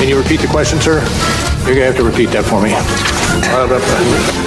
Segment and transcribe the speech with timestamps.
[0.00, 0.94] Can you repeat the question, sir?
[1.66, 2.70] You're going to have to repeat that for me.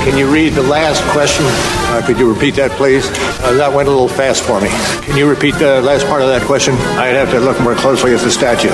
[0.03, 1.45] Can you read the last question?
[1.45, 3.05] Uh, could you repeat that, please?
[3.45, 4.69] Uh, that went a little fast for me.
[5.05, 6.73] Can you repeat the last part of that question?
[6.97, 8.71] I'd have to look more closely at the statute.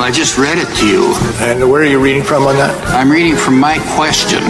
[0.00, 1.12] I just read it to you.
[1.44, 2.72] And where are you reading from on that?
[2.94, 4.38] I'm reading from my question.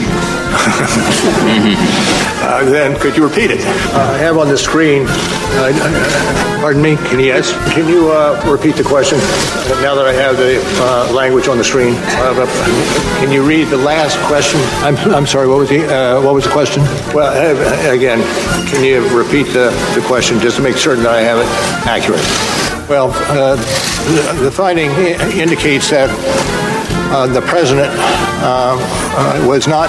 [2.44, 3.60] uh, then could you repeat it?
[3.64, 5.06] Uh, I have on the screen.
[5.08, 5.72] Uh,
[6.60, 6.96] pardon me.
[7.08, 7.54] Can you ask?
[7.72, 9.18] Can you uh, repeat the question?
[9.80, 12.46] Now that I have the uh, language on the screen, uh,
[13.18, 14.60] can you read the last question?
[14.84, 15.48] I'm, I'm sorry.
[15.48, 15.80] What was the
[16.22, 16.82] What was the question?
[17.14, 17.32] Well,
[17.90, 18.20] again,
[18.68, 21.48] can you repeat the, the question just to make certain that I have it
[21.88, 22.67] accurate?
[22.88, 24.90] Well, the, the finding
[25.38, 26.08] indicates that
[27.12, 29.88] uh, the president uh, uh, was not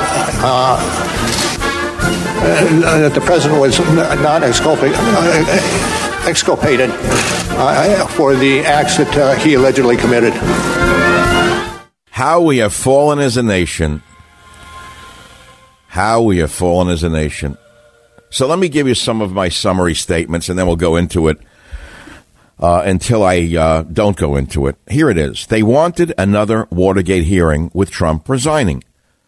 [2.41, 4.97] that the president was not exculpated,
[6.27, 6.91] exculpated
[8.11, 10.33] for the acts that he allegedly committed.
[12.09, 14.03] How we have fallen as a nation.
[15.87, 17.57] How we have fallen as a nation.
[18.29, 21.29] So let me give you some of my summary statements, and then we'll go into
[21.29, 21.39] it
[22.59, 24.75] uh, until I uh, don't go into it.
[24.89, 25.47] Here it is.
[25.47, 28.83] They wanted another Watergate hearing with Trump resigning,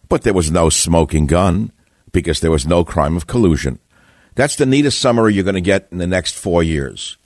[0.08, 1.72] but there was no smoking gun
[2.12, 3.78] because there was no crime of collusion.
[4.34, 7.16] That's the neatest summary you're going to get in the next four years.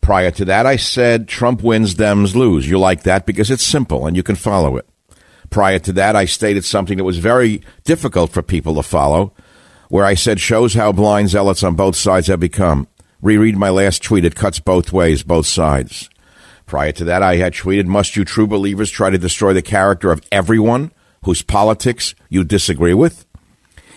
[0.00, 2.68] Prior to that, I said Trump wins, Dems lose.
[2.68, 4.86] You like that because it's simple and you can follow it.
[5.48, 9.32] Prior to that, I stated something that was very difficult for people to follow,
[9.90, 12.88] where I said shows how blind zealots on both sides have become.
[13.22, 14.24] Reread my last tweet.
[14.24, 16.10] It cuts both ways, both sides.
[16.66, 20.10] Prior to that, I had tweeted, must you true believers try to destroy the character
[20.10, 20.90] of everyone
[21.24, 23.24] whose politics you disagree with?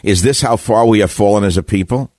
[0.03, 2.11] Is this how far we have fallen as a people?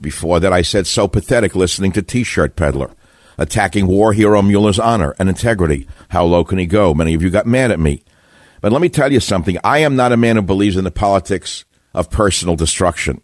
[0.00, 2.90] Before that, I said, so pathetic listening to T-shirt peddler,
[3.38, 5.88] attacking war hero Mueller's honor and integrity.
[6.10, 6.92] How low can he go?
[6.92, 8.02] Many of you got mad at me.
[8.60, 9.56] But let me tell you something.
[9.64, 13.20] I am not a man who believes in the politics of personal destruction.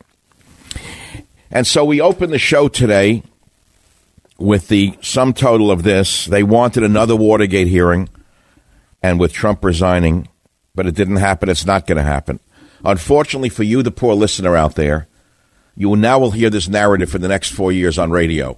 [1.51, 3.25] And so we open the show today
[4.39, 6.27] with the sum total of this.
[6.27, 8.09] They wanted another Watergate hearing,
[9.03, 10.29] and with Trump resigning,
[10.75, 11.49] but it didn't happen.
[11.49, 12.39] It's not going to happen.
[12.85, 15.09] Unfortunately for you, the poor listener out there,
[15.77, 18.57] you now will hear this narrative for the next four years on radio.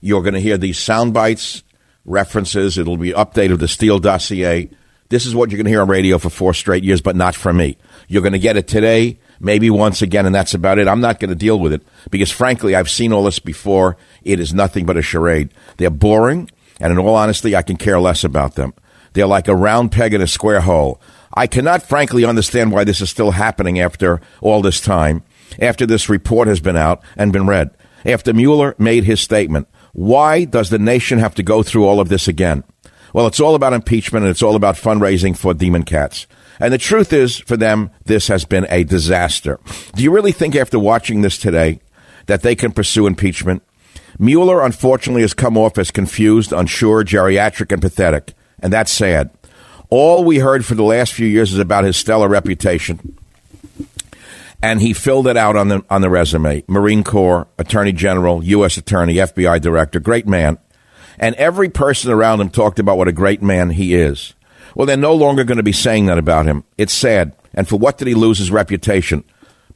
[0.00, 1.62] You're going to hear these sound bites,
[2.04, 2.78] references.
[2.78, 4.68] It'll be update of the Steele dossier.
[5.08, 7.34] This is what you're going to hear on radio for four straight years, but not
[7.34, 7.78] from me.
[8.06, 10.88] You're going to get it today maybe once again, and that's about it.
[10.88, 13.96] I'm not going to deal with it because, frankly, I've seen all this before.
[14.22, 15.52] It is nothing but a charade.
[15.76, 16.50] They're boring,
[16.80, 18.74] and in all honesty, I can care less about them.
[19.12, 21.00] They're like a round peg in a square hole.
[21.34, 25.22] I cannot, frankly, understand why this is still happening after all this time,
[25.60, 27.70] after this report has been out and been read,
[28.04, 29.68] after Mueller made his statement.
[29.92, 32.64] Why does the nation have to go through all of this again?
[33.12, 36.26] Well, it's all about impeachment and it's all about fundraising for demon cats.
[36.60, 39.60] And the truth is, for them, this has been a disaster.
[39.94, 41.80] Do you really think after watching this today
[42.26, 43.62] that they can pursue impeachment?
[44.18, 48.34] Mueller, unfortunately, has come off as confused, unsure, geriatric, and pathetic.
[48.60, 49.30] And that's sad.
[49.90, 53.16] All we heard for the last few years is about his stellar reputation.
[54.60, 56.64] And he filled it out on the, on the resume.
[56.66, 58.76] Marine Corps, Attorney General, U.S.
[58.76, 60.58] Attorney, FBI Director, great man.
[61.18, 64.34] And every person around him talked about what a great man he is.
[64.74, 66.64] Well, they're no longer going to be saying that about him.
[66.76, 67.34] It's sad.
[67.54, 69.24] And for what did he lose his reputation?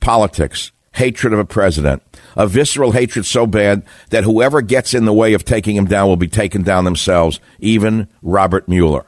[0.01, 2.03] Politics, hatred of a president,
[2.37, 6.09] a visceral hatred so bad that whoever gets in the way of taking him down
[6.09, 9.07] will be taken down themselves, even Robert Mueller.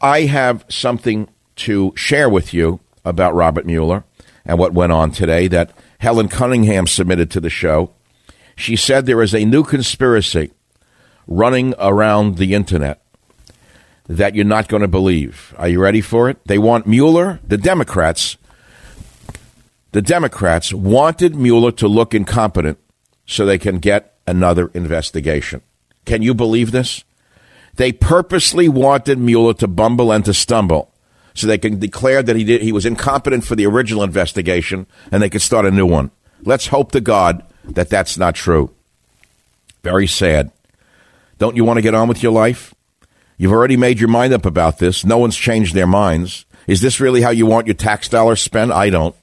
[0.00, 4.04] I have something to share with you about Robert Mueller
[4.44, 7.92] and what went on today that Helen Cunningham submitted to the show.
[8.56, 10.50] She said there is a new conspiracy
[11.26, 13.01] running around the internet
[14.08, 15.54] that you're not going to believe.
[15.58, 16.38] Are you ready for it?
[16.46, 18.36] They want Mueller, the Democrats,
[19.92, 22.78] the Democrats wanted Mueller to look incompetent
[23.26, 25.60] so they can get another investigation.
[26.04, 27.04] Can you believe this?
[27.76, 30.92] They purposely wanted Mueller to bumble and to stumble
[31.34, 35.22] so they can declare that he did, he was incompetent for the original investigation and
[35.22, 36.10] they could start a new one.
[36.42, 38.74] Let's hope to God that that's not true.
[39.82, 40.52] Very sad.
[41.38, 42.74] Don't you want to get on with your life?
[43.42, 45.04] You've already made your mind up about this.
[45.04, 46.46] No one's changed their minds.
[46.68, 48.70] Is this really how you want your tax dollars spent?
[48.70, 49.16] I don't.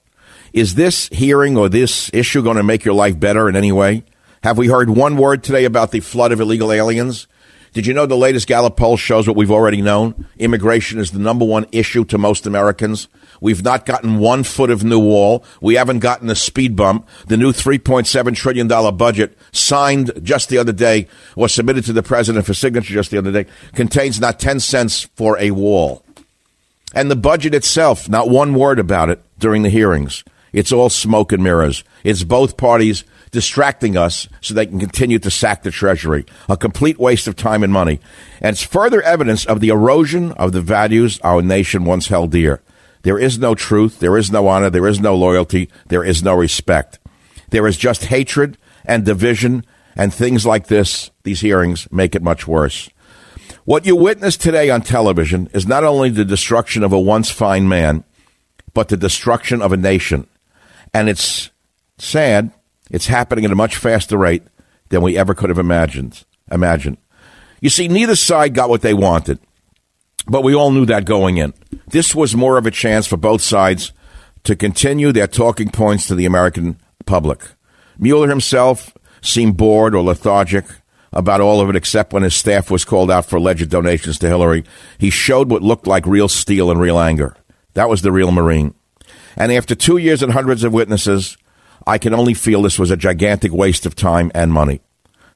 [0.52, 4.04] Is this hearing or this issue going to make your life better in any way?
[4.44, 7.28] Have we heard one word today about the flood of illegal aliens?
[7.72, 10.28] Did you know the latest Gallup poll shows what we've already known?
[10.38, 13.08] Immigration is the number one issue to most Americans.
[13.42, 15.44] We've not gotten one foot of new wall.
[15.62, 17.08] We haven't gotten a speed bump.
[17.28, 22.46] The new $3.7 trillion budget signed just the other day was submitted to the president
[22.46, 26.04] for signature just the other day contains not 10 cents for a wall.
[26.94, 30.24] And the budget itself, not one word about it during the hearings.
[30.52, 31.84] It's all smoke and mirrors.
[32.04, 36.26] It's both parties distracting us so they can continue to sack the Treasury.
[36.48, 38.00] A complete waste of time and money.
[38.42, 42.62] And it's further evidence of the erosion of the values our nation once held dear.
[43.04, 46.34] There is no truth, there is no honor, there is no loyalty, there is no
[46.34, 47.00] respect.
[47.50, 49.66] There is just hatred and division,
[49.96, 52.90] and things like this, these hearings, make it much worse.
[53.66, 57.68] What you witness today on television is not only the destruction of a once fine
[57.68, 58.04] man,
[58.74, 60.28] but the destruction of a nation.
[60.94, 61.52] And it's
[61.98, 62.52] sad.
[62.90, 64.44] It's happening at a much faster rate
[64.90, 66.24] than we ever could have imagined.
[66.52, 66.98] Imagine.
[67.62, 69.40] You see, neither side got what they wanted,
[70.30, 71.54] but we all knew that going in.
[71.88, 73.92] This was more of a chance for both sides
[74.44, 77.42] to continue their talking points to the American public.
[77.98, 80.66] Mueller himself seemed bored or lethargic
[81.12, 84.28] about all of it, except when his staff was called out for alleged donations to
[84.28, 84.64] Hillary.
[84.98, 87.36] He showed what looked like real steel and real anger.
[87.74, 88.76] That was the real Marine.
[89.36, 91.38] And after two years and hundreds of witnesses,
[91.88, 94.82] I can only feel this was a gigantic waste of time and money.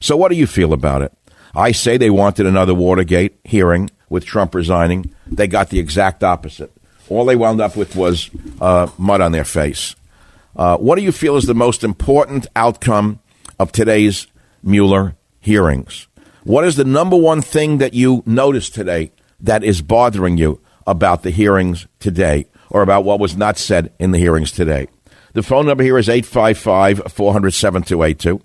[0.00, 1.12] So, what do you feel about it?
[1.54, 5.14] I say they wanted another Watergate hearing with Trump resigning.
[5.26, 6.72] They got the exact opposite.
[7.08, 8.30] All they wound up with was
[8.60, 9.94] uh, mud on their face.
[10.56, 13.20] Uh, what do you feel is the most important outcome
[13.58, 14.26] of today's
[14.62, 16.06] Mueller hearings?
[16.44, 21.22] What is the number one thing that you noticed today that is bothering you about
[21.22, 24.88] the hearings today or about what was not said in the hearings today?
[25.32, 28.40] The phone number here is 855 400 7282.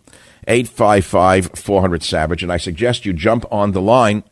[0.48, 2.44] 855 400 Savage.
[2.44, 4.24] And I suggest you jump on the line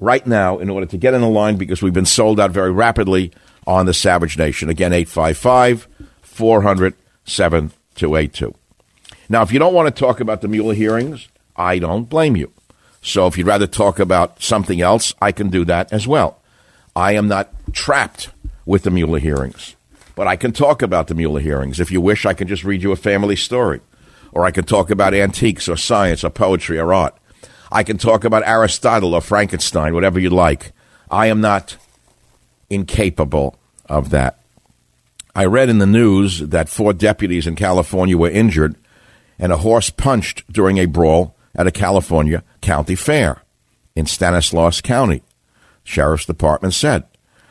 [0.00, 2.72] right now in order to get in the line because we've been sold out very
[2.72, 3.30] rapidly
[3.66, 4.68] on the Savage Nation.
[4.68, 5.86] Again, 855
[6.22, 6.94] 400
[7.24, 8.54] 7282.
[9.28, 12.52] Now, if you don't want to talk about the Mueller hearings, I don't blame you.
[13.02, 16.40] So if you'd rather talk about something else, I can do that as well.
[16.96, 18.30] I am not trapped
[18.66, 19.76] with the Mueller hearings.
[20.16, 21.80] But I can talk about the Mueller hearings.
[21.80, 23.80] If you wish, I can just read you a family story.
[24.32, 27.16] Or I can talk about antiques or science or poetry or art.
[27.70, 30.72] I can talk about Aristotle or Frankenstein, whatever you like.
[31.10, 31.76] I am not
[32.68, 34.40] incapable of that.
[35.34, 38.74] I read in the news that four deputies in California were injured
[39.38, 43.42] and a horse punched during a brawl at a California county fair
[43.94, 45.22] in Stanislaus County,
[45.84, 47.04] Sheriff's Department said.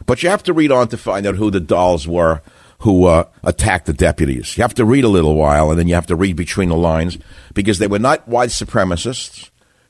[0.05, 2.41] But you have to read on to find out who the dolls were
[2.79, 4.57] who uh, attacked the deputies.
[4.57, 6.77] You have to read a little while, and then you have to read between the
[6.77, 7.17] lines
[7.53, 9.48] because they were not white supremacists,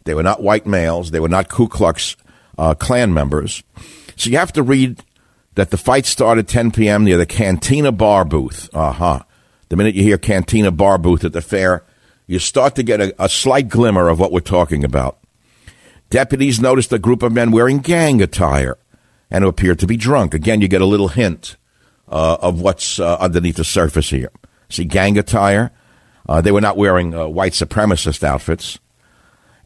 [0.09, 2.15] they were not white males, they were not Ku Klux
[2.57, 3.61] uh, Klan members.
[4.15, 5.03] So you have to read
[5.53, 7.03] that the fight started 10 p.m.
[7.03, 8.71] near the Cantina Bar booth.
[8.73, 9.19] Uh huh.
[9.69, 11.85] The minute you hear Cantina Bar booth at the fair,
[12.25, 15.19] you start to get a, a slight glimmer of what we're talking about.
[16.09, 18.79] Deputies noticed a group of men wearing gang attire
[19.29, 20.33] and who appeared to be drunk.
[20.33, 21.55] Again, you get a little hint
[22.07, 24.31] uh, of what's uh, underneath the surface here.
[24.69, 25.69] See, gang attire.
[26.27, 28.79] Uh, they were not wearing uh, white supremacist outfits.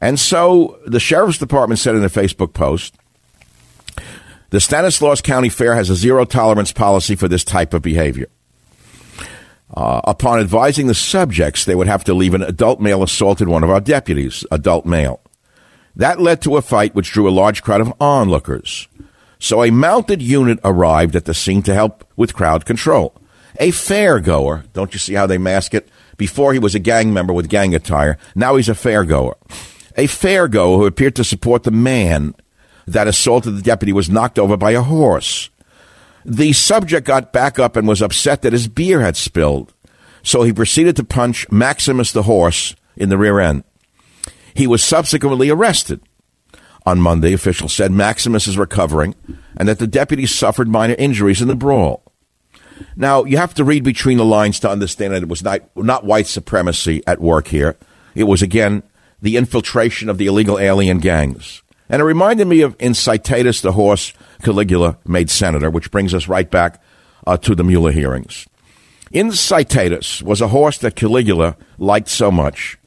[0.03, 2.93] And so the sheriff's department said in a Facebook post
[4.49, 8.27] the Stanislaus County Fair has a zero tolerance policy for this type of behavior.
[9.73, 13.63] Uh, upon advising the subjects, they would have to leave an adult male assaulted one
[13.63, 15.21] of our deputies, adult male.
[15.95, 18.89] That led to a fight which drew a large crowd of onlookers.
[19.39, 23.15] So a mounted unit arrived at the scene to help with crowd control.
[23.57, 25.87] A fair goer, don't you see how they mask it?
[26.17, 29.37] Before he was a gang member with gang attire, now he's a fair goer.
[29.95, 32.35] A fair goer who appeared to support the man
[32.87, 35.49] that assaulted the deputy was knocked over by a horse.
[36.25, 39.73] The subject got back up and was upset that his beer had spilled,
[40.23, 43.63] so he proceeded to punch Maximus the horse in the rear end.
[44.53, 46.01] He was subsequently arrested.
[46.85, 49.15] On Monday, officials said Maximus is recovering
[49.55, 52.03] and that the deputy suffered minor injuries in the brawl.
[52.95, 56.03] Now, you have to read between the lines to understand that it was not, not
[56.03, 57.77] white supremacy at work here.
[58.15, 58.83] It was, again,
[59.23, 61.63] the infiltration of the illegal alien gangs.
[61.87, 66.49] And it reminded me of Incitatus, the horse Caligula made senator, which brings us right
[66.51, 66.83] back
[67.25, 68.45] uh, to the Mueller hearings.
[69.13, 72.77] Incitatus was a horse that Caligula liked so much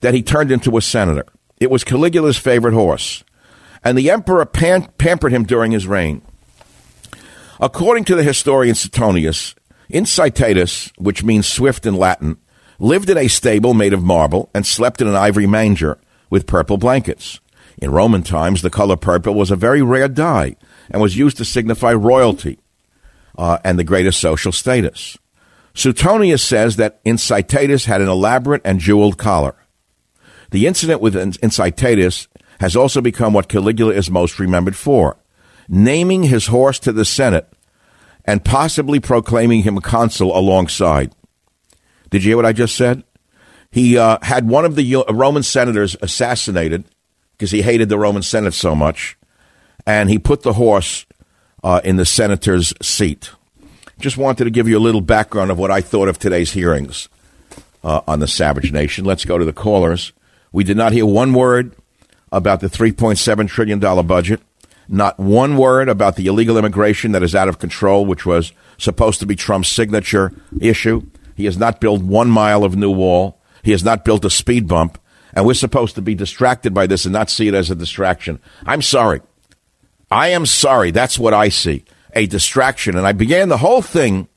[0.00, 1.26] that he turned into a senator.
[1.60, 3.22] It was Caligula's favorite horse,
[3.84, 6.22] and the emperor pam- pampered him during his reign.
[7.60, 9.54] According to the historian Suetonius,
[9.90, 12.38] Incitatus, which means swift in Latin,
[12.78, 15.98] lived in a stable made of marble and slept in an ivory manger
[16.30, 17.40] with purple blankets.
[17.78, 20.56] In Roman times, the color purple was a very rare dye
[20.90, 22.58] and was used to signify royalty
[23.36, 25.18] uh, and the greatest social status.
[25.74, 29.56] Suetonius says that Incitatus had an elaborate and jeweled collar.
[30.50, 32.28] The incident with Incitatus
[32.60, 35.18] has also become what Caligula is most remembered for
[35.68, 37.50] naming his horse to the Senate
[38.24, 41.14] and possibly proclaiming him consul alongside.
[42.14, 43.02] Did you hear what I just said?
[43.72, 46.84] He uh, had one of the Roman senators assassinated
[47.32, 49.18] because he hated the Roman Senate so much,
[49.84, 51.06] and he put the horse
[51.64, 53.32] uh, in the senator's seat.
[53.98, 57.08] Just wanted to give you a little background of what I thought of today's hearings
[57.82, 59.04] uh, on the Savage Nation.
[59.04, 60.12] Let's go to the callers.
[60.52, 61.74] We did not hear one word
[62.30, 64.40] about the $3.7 trillion budget,
[64.86, 69.18] not one word about the illegal immigration that is out of control, which was supposed
[69.18, 71.02] to be Trump's signature issue.
[71.34, 73.40] He has not built one mile of new wall.
[73.62, 74.98] He has not built a speed bump.
[75.32, 78.38] And we're supposed to be distracted by this and not see it as a distraction.
[78.64, 79.20] I'm sorry.
[80.10, 80.90] I am sorry.
[80.92, 82.96] That's what I see a distraction.
[82.96, 84.28] And I began the whole thing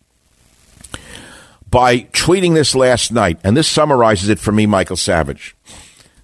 [1.70, 5.56] by tweeting this last night, and this summarizes it for me, Michael Savage.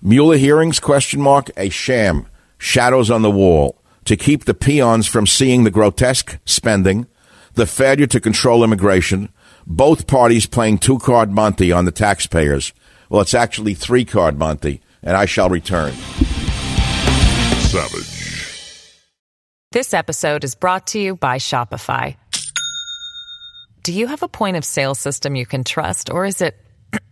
[0.02, 2.28] Mueller hearings, question mark, a sham,
[2.58, 7.08] shadows on the wall to keep the peons from seeing the grotesque spending,
[7.54, 9.30] the failure to control immigration,
[9.66, 12.74] both parties playing two card Monty on the taxpayers.
[13.10, 15.94] Well, it's actually three card Monty, and I shall return.
[17.64, 18.14] Savage.
[19.72, 22.16] This episode is brought to you by Shopify.
[23.82, 26.56] Do you have a point of sale system you can trust, or is it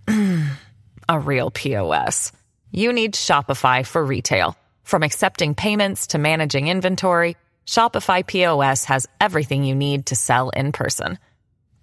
[1.10, 2.31] a real POS?
[2.72, 4.55] You need Shopify for retail.
[4.84, 10.72] From accepting payments to managing inventory, Shopify POS has everything you need to sell in
[10.72, 11.17] person.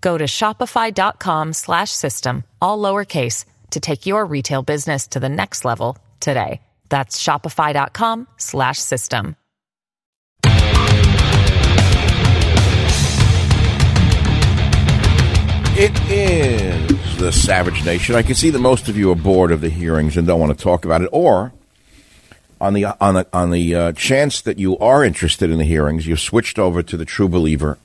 [0.00, 5.64] Go to shopify.com slash system, all lowercase, to take your retail business to the next
[5.64, 6.60] level today.
[6.88, 9.36] That's shopify.com slash system.
[15.80, 18.16] It is the Savage Nation.
[18.16, 20.58] I can see that most of you are bored of the hearings and don't want
[20.58, 21.52] to talk about it, or
[22.60, 26.04] on the on the on the uh, chance that you are interested in the hearings,
[26.04, 27.78] you've switched over to the True Believer,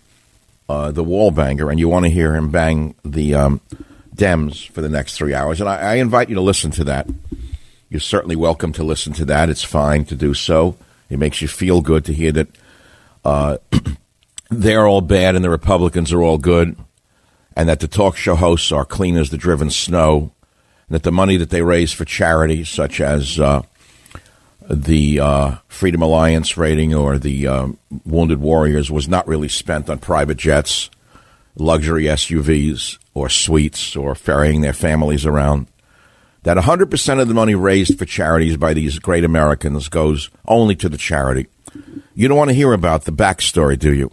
[0.73, 3.61] uh, the wall banger, and you want to hear him bang the um,
[4.15, 5.59] Dems for the next three hours.
[5.59, 7.07] And I, I invite you to listen to that.
[7.89, 9.49] You're certainly welcome to listen to that.
[9.49, 10.75] It's fine to do so.
[11.09, 12.47] It makes you feel good to hear that
[13.23, 13.57] uh,
[14.49, 16.75] they're all bad and the Republicans are all good
[17.55, 20.31] and that the talk show hosts are clean as the driven snow,
[20.87, 23.61] and that the money that they raise for charities, such as uh,
[24.73, 27.67] the uh, Freedom Alliance rating or the uh,
[28.05, 30.89] Wounded Warriors, was not really spent on private jets,
[31.55, 35.67] luxury SUVs, or suites, or ferrying their families around.
[36.43, 40.89] That 100% of the money raised for charities by these great Americans goes only to
[40.89, 41.47] the charity.
[42.13, 44.11] You don't want to hear about the backstory, do you?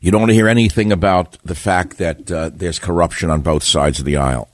[0.00, 3.64] You don't want to hear anything about the fact that uh, there's corruption on both
[3.64, 4.48] sides of the aisle.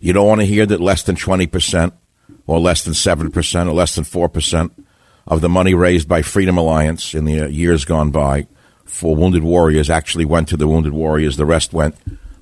[0.00, 1.92] You don't want to hear that less than 20%
[2.46, 4.70] or less than 7% or less than 4%
[5.26, 8.46] of the money raised by Freedom Alliance in the uh, years gone by
[8.84, 11.36] for Wounded Warriors actually went to the Wounded Warriors.
[11.36, 11.94] The rest went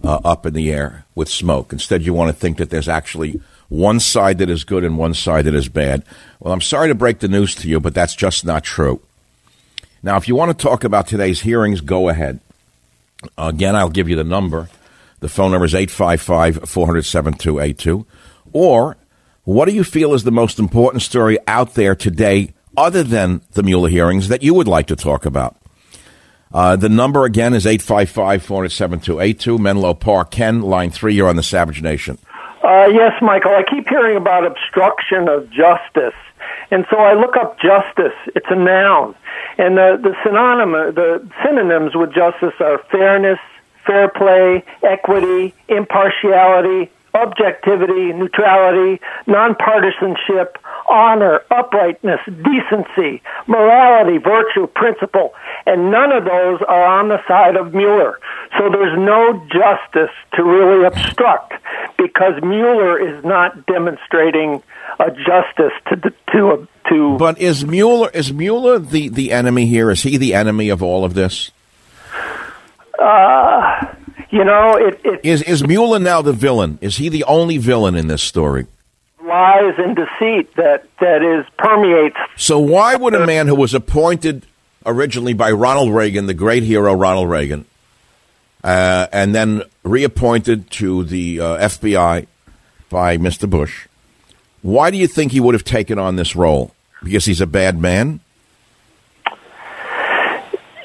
[0.02, 1.72] uh, up in the air with smoke.
[1.72, 5.14] Instead, you want to think that there's actually one side that is good and one
[5.14, 6.02] side that is bad.
[6.40, 9.02] Well, I'm sorry to break the news to you, but that's just not true.
[10.02, 12.40] Now, if you want to talk about today's hearings, go ahead.
[13.36, 14.70] Again, I'll give you the number.
[15.20, 18.06] The phone number is 855 400 7282.
[18.52, 18.96] Or,
[19.48, 23.62] what do you feel is the most important story out there today, other than the
[23.62, 25.56] Mueller hearings, that you would like to talk about?
[26.52, 29.56] Uh, the number again is 855 400 7282.
[29.56, 30.32] Menlo Park.
[30.32, 32.18] Ken, line three, you're on the Savage Nation.
[32.62, 33.52] Uh, yes, Michael.
[33.52, 36.18] I keep hearing about obstruction of justice.
[36.70, 38.12] And so I look up justice.
[38.36, 39.14] It's a noun.
[39.56, 43.38] And the, the synonym, the synonyms with justice are fairness,
[43.86, 50.56] fair play, equity, impartiality, objectivity, neutrality, nonpartisanship,
[50.88, 55.34] honor, uprightness, decency, morality, virtue, principle.
[55.66, 58.18] and none of those are on the side of Mueller.
[58.56, 61.54] So there's no justice to really obstruct
[61.96, 64.62] because Mueller is not demonstrating
[64.98, 67.16] a justice to to to.
[67.18, 69.90] But is Mueller is Mueller the the enemy here?
[69.90, 71.50] Is he the enemy of all of this?
[72.98, 73.94] Uh,
[74.30, 76.78] you know, it, it is is Mueller now the villain?
[76.80, 78.66] Is he the only villain in this story?
[79.24, 82.16] Lies and deceit that that is permeates.
[82.36, 84.46] So why would a man who was appointed
[84.86, 87.66] originally by Ronald Reagan, the great hero Ronald Reagan,
[88.64, 92.26] uh, and then reappointed to the uh, FBI
[92.88, 93.48] by Mr.
[93.48, 93.86] Bush,
[94.62, 96.74] why do you think he would have taken on this role?
[97.02, 98.20] Because he's a bad man?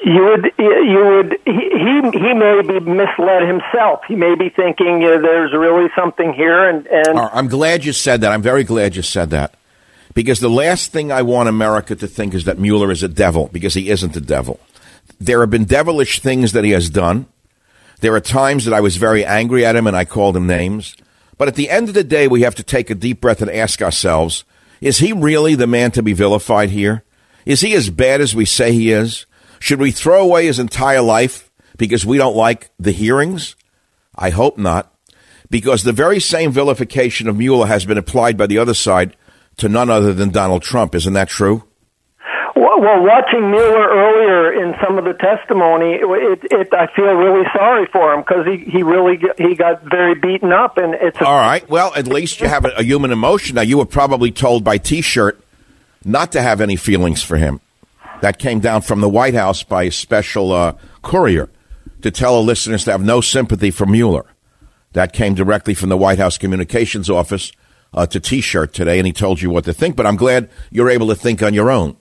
[0.06, 1.38] You would, you would.
[1.46, 1.70] He
[2.20, 4.00] he, may be misled himself.
[4.06, 7.18] He may be thinking uh, there's really something here, and and.
[7.18, 8.30] I'm glad you said that.
[8.30, 9.54] I'm very glad you said that,
[10.12, 13.48] because the last thing I want America to think is that Mueller is a devil,
[13.50, 14.60] because he isn't a devil.
[15.18, 17.26] There have been devilish things that he has done.
[18.00, 20.96] There are times that I was very angry at him and I called him names.
[21.38, 23.50] But at the end of the day, we have to take a deep breath and
[23.50, 24.44] ask ourselves,
[24.80, 27.04] is he really the man to be vilified here?
[27.46, 29.26] Is he as bad as we say he is?
[29.64, 33.56] Should we throw away his entire life because we don't like the hearings?
[34.14, 34.92] I hope not.
[35.48, 39.16] Because the very same vilification of Mueller has been applied by the other side
[39.56, 40.94] to none other than Donald Trump.
[40.94, 41.64] Isn't that true?
[42.54, 47.46] Well, well, watching Mueller earlier in some of the testimony, it, it, I feel really
[47.56, 51.24] sorry for him because he, he really he got very beaten up, and it's a-
[51.24, 51.66] all right.
[51.70, 53.54] Well, at least you have a, a human emotion.
[53.54, 55.40] Now, you were probably told by T-shirt
[56.04, 57.62] not to have any feelings for him.
[58.20, 61.50] That came down from the White House by a special uh, courier
[62.02, 64.26] to tell the listeners to have no sympathy for Mueller.
[64.92, 67.52] That came directly from the White House communications office
[67.92, 69.96] uh, to T-shirt today, and he told you what to think.
[69.96, 71.96] But I'm glad you're able to think on your own.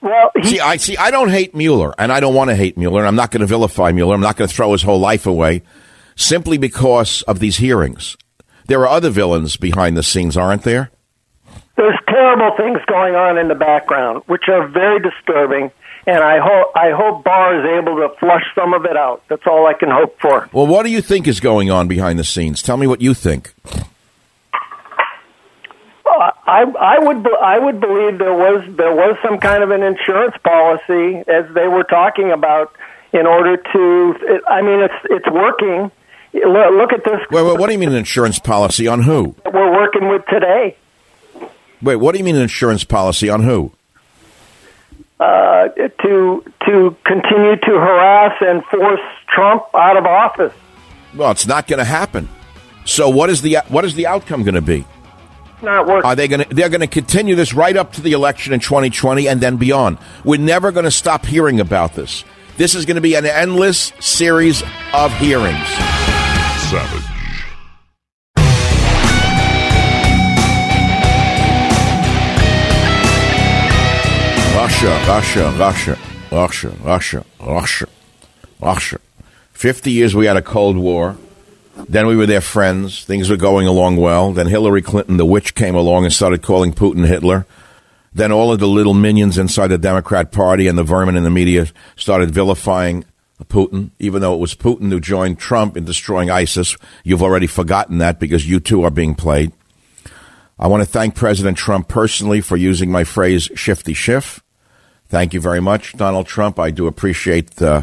[0.00, 0.96] Well, he, see, I see.
[0.96, 3.00] I don't hate Mueller, and I don't want to hate Mueller.
[3.00, 4.14] And I'm not going to vilify Mueller.
[4.14, 5.62] I'm not going to throw his whole life away,
[6.16, 8.16] simply because of these hearings.
[8.66, 10.90] There are other villains behind the scenes, aren't there?
[11.76, 15.70] There's terrible things going on in the background, which are very disturbing.
[16.06, 19.22] And I hope I hope Barr is able to flush some of it out.
[19.28, 20.48] That's all I can hope for.
[20.52, 22.60] Well, what do you think is going on behind the scenes?
[22.60, 23.54] Tell me what you think.
[23.64, 23.84] Uh,
[26.46, 30.34] I I would I would believe there was there was some kind of an insurance
[30.42, 32.74] policy as they were talking about
[33.12, 34.42] in order to.
[34.48, 35.90] I mean, it's it's working.
[36.34, 37.20] Look at this.
[37.30, 39.36] Wait, wait, what do you mean an insurance policy on who?
[39.52, 40.76] We're working with today.
[41.82, 43.72] Wait, what do you mean an insurance policy on who?
[45.18, 50.52] Uh, to to continue to harass and force Trump out of office.
[51.14, 52.28] Well, it's not going to happen.
[52.84, 54.84] So, what is the what is the outcome going to be?
[55.62, 56.04] not working.
[56.04, 56.54] Are they going to?
[56.54, 59.98] They're going to continue this right up to the election in 2020 and then beyond.
[60.24, 62.24] We're never going to stop hearing about this.
[62.56, 65.66] This is going to be an endless series of hearings.
[66.68, 67.11] Savage.
[74.62, 75.98] Russia, Russia, Russia,
[76.30, 77.88] Russia, Russia, Russia,
[78.60, 79.00] Russia.
[79.52, 81.16] Fifty years we had a Cold War.
[81.88, 83.04] Then we were their friends.
[83.04, 84.30] Things were going along well.
[84.30, 87.44] Then Hillary Clinton, the witch, came along and started calling Putin Hitler.
[88.14, 91.30] Then all of the little minions inside the Democrat Party and the vermin in the
[91.30, 93.04] media started vilifying
[93.46, 96.76] Putin, even though it was Putin who joined Trump in destroying ISIS.
[97.02, 99.50] You've already forgotten that because you too are being played.
[100.56, 104.40] I want to thank President Trump personally for using my phrase shifty Schiff.
[105.12, 106.58] Thank you very much, Donald Trump.
[106.58, 107.82] I do appreciate uh,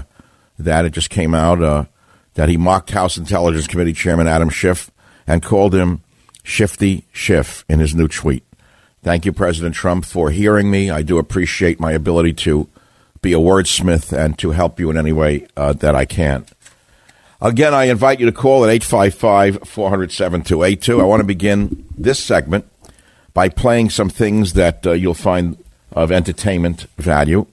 [0.58, 0.86] that.
[0.86, 1.62] It just came out.
[1.62, 1.86] Uh,
[2.34, 4.90] that he mocked House Intelligence Committee Chairman Adam Schiff
[5.28, 6.02] and called him
[6.42, 8.44] Shifty Schiff in his new tweet.
[9.04, 10.90] Thank you, President Trump, for hearing me.
[10.90, 12.68] I do appreciate my ability to
[13.22, 16.48] be a wordsmith and to help you in any way uh, that I can.
[17.42, 21.00] Again, I invite you to call at 855 400 7282.
[21.00, 22.66] I want to begin this segment
[23.36, 27.46] by playing some things that uh, you'll find of entertainment value.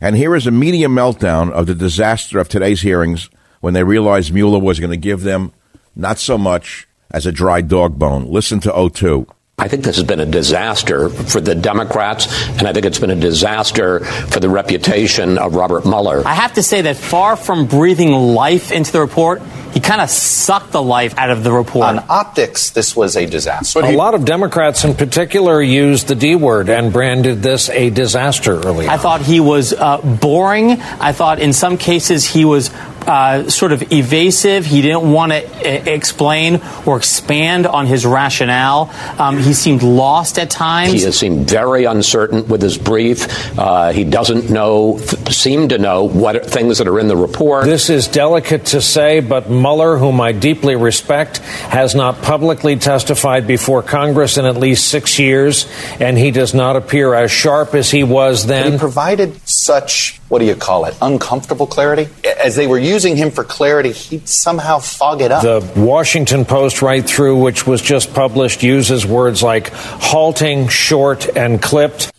[0.00, 4.32] And here is a media meltdown of the disaster of today's hearings when they realized
[4.32, 5.52] Mueller was going to give them
[5.94, 8.26] not so much as a dry dog bone.
[8.30, 9.26] Listen to O2.
[9.58, 12.26] I think this has been a disaster for the Democrats,
[12.58, 16.22] and I think it's been a disaster for the reputation of Robert Mueller.
[16.26, 19.40] I have to say that far from breathing life into the report,
[19.72, 21.86] he kind of sucked the life out of the report.
[21.86, 23.80] On optics, this was a disaster.
[23.80, 28.60] a lot of Democrats in particular used the D word and branded this a disaster
[28.60, 28.90] earlier.
[28.90, 30.72] I thought he was uh, boring.
[30.72, 32.70] I thought in some cases he was
[33.06, 34.66] uh, sort of evasive.
[34.66, 38.90] He didn't want to uh, explain or expand on his rationale.
[39.18, 40.92] Um, he seemed lost at times.
[40.92, 43.56] He has seemed very uncertain with his brief.
[43.58, 44.98] Uh, he doesn't know,
[45.30, 47.64] seem to know what things that are in the report.
[47.64, 53.46] This is delicate to say, but Mueller, whom I deeply respect, has not publicly testified
[53.46, 55.66] before Congress in at least six years,
[56.00, 58.64] and he does not appear as sharp as he was then.
[58.64, 62.08] But he provided such, what do you call it, uncomfortable clarity?
[62.42, 65.42] As they were using him for clarity, he'd somehow fog it up.
[65.42, 71.60] The Washington Post, right through, which was just published, uses words like halting, short, and
[71.60, 72.12] clipped.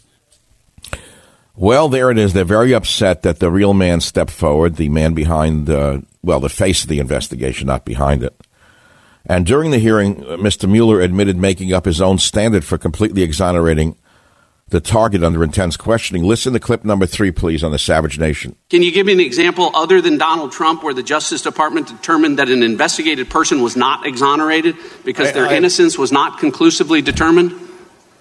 [1.56, 2.34] Well, there it is.
[2.34, 6.50] They're very upset that the real man stepped forward, the man behind, uh, well, the
[6.50, 8.36] face of the investigation, not behind it.
[9.26, 10.70] And during the hearing, uh, Mr.
[10.70, 13.96] Mueller admitted making up his own standard for completely exonerating
[14.70, 16.24] the target under intense questioning.
[16.24, 18.56] Listen to clip number three, please, on the Savage Nation.
[18.70, 22.38] Can you give me an example other than Donald Trump where the Justice Department determined
[22.40, 24.76] that an investigated person was not exonerated
[25.06, 27.54] because I- their I- innocence was not conclusively determined?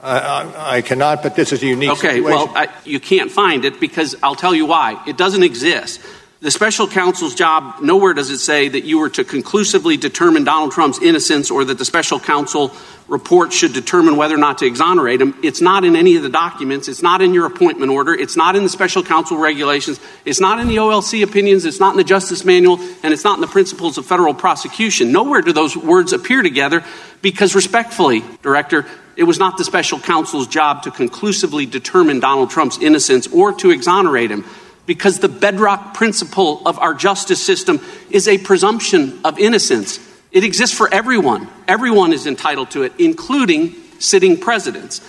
[0.02, 2.24] I, I, I cannot, but this is a unique Okay, situation.
[2.24, 5.02] well, I, you can't find it because I'll tell you why.
[5.06, 6.00] It doesn't exist.
[6.40, 10.70] The special counsel's job, nowhere does it say that you were to conclusively determine Donald
[10.70, 12.72] Trump's innocence or that the special counsel
[13.09, 15.35] report should determine whether or not to exonerate him.
[15.42, 16.88] It's not in any of the documents.
[16.88, 18.12] It's not in your appointment order.
[18.12, 19.99] It's not in the special counsel regulations.
[20.27, 21.64] It's not in the OLC opinions.
[21.64, 22.81] It's not in the Justice Manual.
[23.03, 25.12] And it's not in the principles of federal prosecution.
[25.12, 26.85] Nowhere do those words appear together
[27.22, 28.85] because, respectfully, Director,
[29.16, 33.70] it was not the special counsel's job to conclusively determine Donald Trump's innocence or to
[33.70, 34.44] exonerate him
[34.87, 39.99] because the bedrock principle of our justice system is a presumption of innocence.
[40.33, 41.49] It exists for everyone.
[41.68, 45.01] Everyone is entitled to it, including sitting presidents.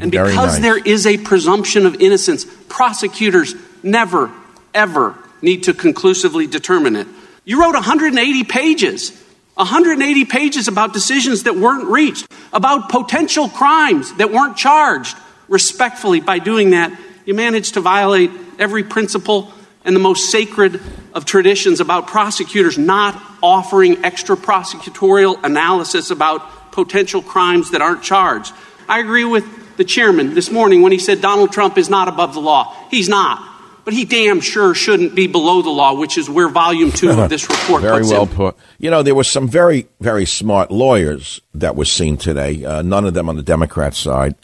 [0.00, 0.62] And Very because nice.
[0.62, 4.30] there is a presumption of innocence, prosecutors never,
[4.74, 7.06] ever need to conclusively determine it.
[7.44, 9.10] You wrote 180 pages,
[9.54, 15.16] 180 pages about decisions that weren't reached, about potential crimes that weren't charged.
[15.48, 16.92] Respectfully, by doing that,
[17.24, 19.52] you managed to violate every principle
[19.84, 20.80] and the most sacred
[21.14, 28.52] of traditions about prosecutors not offering extra prosecutorial analysis about potential crimes that aren't charged.
[28.88, 32.34] I agree with the chairman this morning when he said Donald Trump is not above
[32.34, 32.74] the law.
[32.90, 33.44] He's not.
[33.84, 37.30] But he damn sure shouldn't be below the law, which is where volume two of
[37.30, 38.36] this report Very puts well him.
[38.36, 38.56] put.
[38.78, 42.62] You know, there were some very, very smart lawyers that were seen today.
[42.64, 44.34] Uh, none of them on the Democrat side.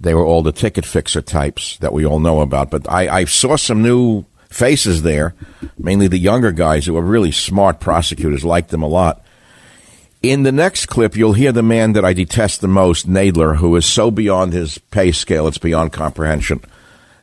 [0.00, 2.70] They were all the ticket fixer types that we all know about.
[2.70, 5.34] But I, I saw some new faces there,
[5.76, 9.24] mainly the younger guys who were really smart prosecutors, liked them a lot.
[10.22, 13.76] In the next clip, you'll hear the man that I detest the most, Nadler, who
[13.76, 16.60] is so beyond his pay scale, it's beyond comprehension.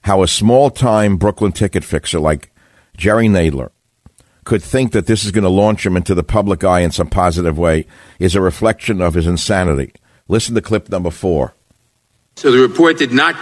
[0.04, 2.52] How a small time Brooklyn ticket fixer like
[2.96, 3.72] Jerry Nadler
[4.46, 7.08] could think that this is going to launch him into the public eye in some
[7.08, 7.86] positive way
[8.20, 9.92] is a reflection of his insanity.
[10.28, 11.54] Listen to clip number four.
[12.36, 13.36] So the report did not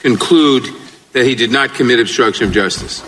[0.00, 0.64] conclude
[1.12, 3.02] that he did not commit obstruction of justice.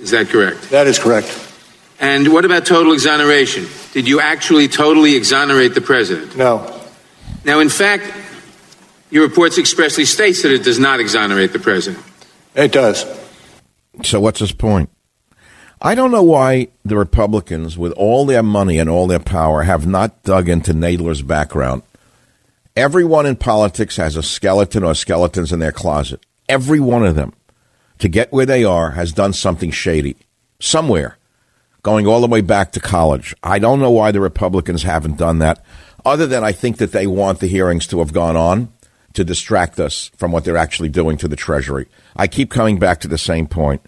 [0.00, 0.70] Is that correct?
[0.70, 1.48] That is correct.
[2.00, 3.66] And what about total exoneration?
[3.92, 6.34] Did you actually totally exonerate the president?
[6.34, 6.80] No.
[7.44, 8.10] Now, in fact,
[9.10, 12.02] your reports expressly states that it does not exonerate the president.
[12.54, 13.04] It does.
[14.02, 14.88] So what's his point?
[15.82, 19.86] I don't know why the Republicans, with all their money and all their power, have
[19.86, 21.82] not dug into Nadler's background.
[22.80, 26.24] Everyone in politics has a skeleton or skeletons in their closet.
[26.48, 27.34] Every one of them,
[27.98, 30.16] to get where they are, has done something shady.
[30.60, 31.18] Somewhere.
[31.82, 33.34] Going all the way back to college.
[33.42, 35.62] I don't know why the Republicans haven't done that,
[36.06, 38.72] other than I think that they want the hearings to have gone on
[39.12, 41.86] to distract us from what they're actually doing to the Treasury.
[42.16, 43.82] I keep coming back to the same point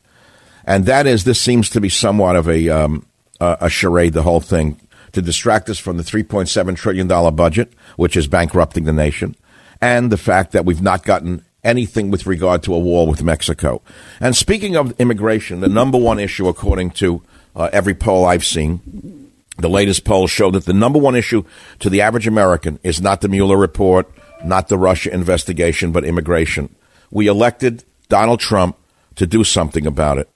[0.64, 3.06] and that is this seems to be somewhat of a um,
[3.40, 4.12] a charade.
[4.12, 4.78] The whole thing
[5.12, 9.36] to distract us from the 3.7 trillion dollar budget, which is bankrupting the nation,
[9.80, 13.82] and the fact that we've not gotten anything with regard to a wall with Mexico.
[14.20, 17.22] And speaking of immigration, the number one issue, according to
[17.54, 21.44] uh, every poll I've seen, the latest polls show that the number one issue
[21.80, 24.10] to the average American is not the Mueller report,
[24.44, 26.74] not the Russia investigation, but immigration.
[27.10, 28.76] We elected Donald Trump
[29.16, 30.28] to do something about it.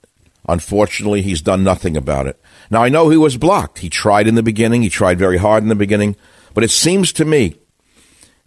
[0.47, 2.39] Unfortunately, he's done nothing about it.
[2.69, 3.79] Now, I know he was blocked.
[3.79, 4.81] He tried in the beginning.
[4.81, 6.15] He tried very hard in the beginning.
[6.53, 7.55] But it seems to me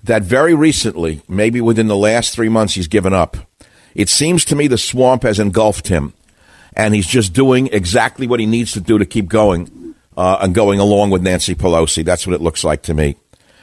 [0.05, 3.37] that very recently, maybe within the last three months, he's given up.
[3.95, 6.15] It seems to me the swamp has engulfed him,
[6.75, 10.55] and he's just doing exactly what he needs to do to keep going uh, and
[10.55, 12.05] going along with Nancy Pelosi.
[12.05, 13.17] That's what it looks like to me.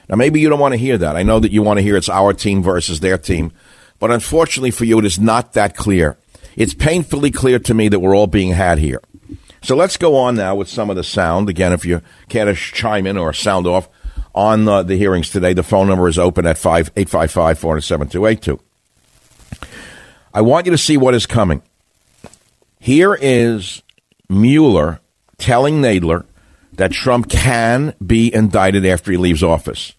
[0.10, 1.16] Now, maybe you don't want to hear that.
[1.16, 3.52] I know that you want to hear it's our team versus their team,
[4.00, 6.18] but unfortunately for you, it is not that clear.
[6.56, 9.02] It's painfully clear to me that we're all being had here.
[9.68, 11.50] So let's go on now with some of the sound.
[11.50, 13.90] Again, if you care to chime in or sound off
[14.34, 18.62] on the, the hearings today, the phone number is open at 5 855 407 282.
[20.34, 21.62] I want you to see what is coming.
[22.80, 23.84] Here is
[24.30, 25.02] Mueller
[25.38, 26.26] telling Nadler
[26.72, 29.92] that Trump can be indicted after he leaves office.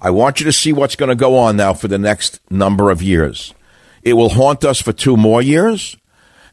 [0.00, 2.88] I want you to see what's going to go on now for the next number
[2.90, 3.52] of years.
[4.02, 5.94] It will haunt us for two more years.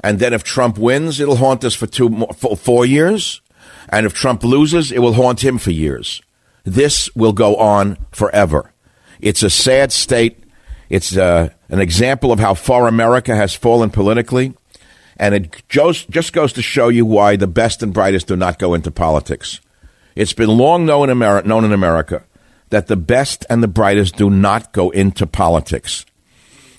[0.02, 3.42] And then if Trump wins, it'll haunt us for two more, for four years.
[3.90, 6.22] And if Trump loses, it will haunt him for years.
[6.64, 8.72] This will go on forever.
[9.20, 10.44] It's a sad state.
[10.90, 14.54] It's uh, an example of how far America has fallen politically.
[15.18, 18.58] And it just, just goes to show you why the best and brightest do not
[18.58, 19.62] go into politics.
[20.16, 22.24] It's been long known in, known in America
[22.70, 26.06] that the best and the brightest do not go into politics.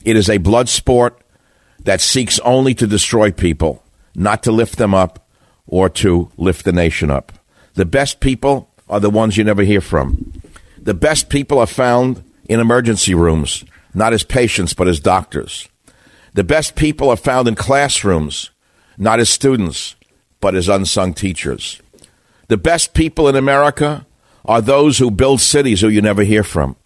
[0.05, 1.22] It is a blood sport
[1.85, 3.83] that seeks only to destroy people,
[4.15, 5.27] not to lift them up
[5.67, 7.33] or to lift the nation up.
[7.75, 10.33] The best people are the ones you never hear from.
[10.79, 13.65] The best people are found in emergency rooms,
[13.95, 15.69] not as patients, but as doctors.
[16.35, 18.51] The best people are found in classrooms,
[18.99, 19.97] not as students,
[20.41, 21.81] but as unsung teachers.
[22.49, 24.07] The best people in America
[24.45, 26.77] are those who build cities who you never hear from.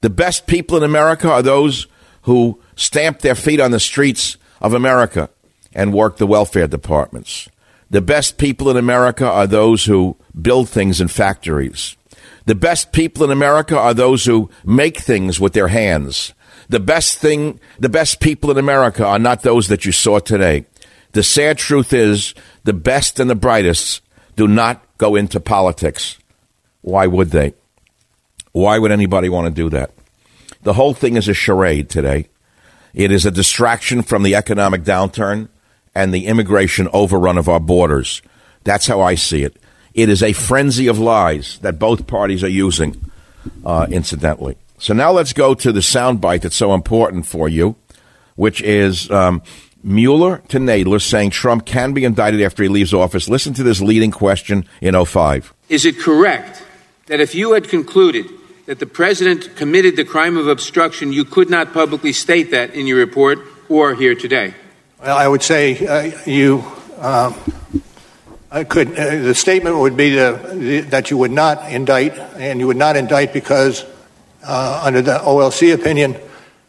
[0.00, 1.86] The best people in America are those
[2.22, 5.28] who stamp their feet on the streets of America
[5.74, 7.48] and work the welfare departments.
[7.90, 11.96] The best people in America are those who build things in factories.
[12.46, 16.32] The best people in America are those who make things with their hands.
[16.68, 20.64] The best thing, the best people in America are not those that you saw today.
[21.12, 24.02] The sad truth is the best and the brightest
[24.36, 26.18] do not go into politics.
[26.82, 27.54] Why would they?
[28.52, 29.92] Why would anybody want to do that?
[30.62, 32.28] The whole thing is a charade today.
[32.98, 35.48] It is a distraction from the economic downturn
[35.94, 38.22] and the immigration overrun of our borders.
[38.64, 39.56] That's how I see it.
[39.94, 43.00] It is a frenzy of lies that both parties are using,
[43.64, 44.56] uh, incidentally.
[44.78, 47.76] So now let's go to the soundbite that's so important for you,
[48.34, 49.42] which is um,
[49.84, 53.28] Mueller to Nadler saying Trump can be indicted after he leaves office.
[53.28, 55.54] Listen to this leading question in 05.
[55.68, 56.64] Is it correct
[57.06, 58.26] that if you had concluded
[58.68, 62.86] that the president committed the crime of obstruction, you could not publicly state that in
[62.86, 63.38] your report
[63.70, 64.52] or here today?
[65.00, 66.62] Well, I would say uh, you.
[66.98, 67.34] Um,
[68.50, 68.88] I could.
[68.88, 72.76] Uh, the statement would be the, the, that you would not indict, and you would
[72.76, 73.86] not indict because,
[74.44, 76.14] uh, under the OLC opinion,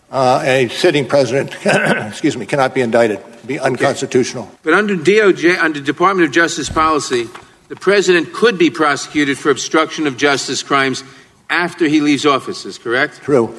[0.10, 1.54] uh, a sitting president,
[2.08, 4.44] excuse me, cannot be indicted, be unconstitutional.
[4.44, 4.56] Okay.
[4.64, 7.28] But under DOJ, under Department of Justice policy,
[7.68, 11.04] the president could be prosecuted for obstruction of justice crimes
[11.50, 12.66] after he leaves office.
[12.66, 13.22] Is correct?
[13.22, 13.56] True.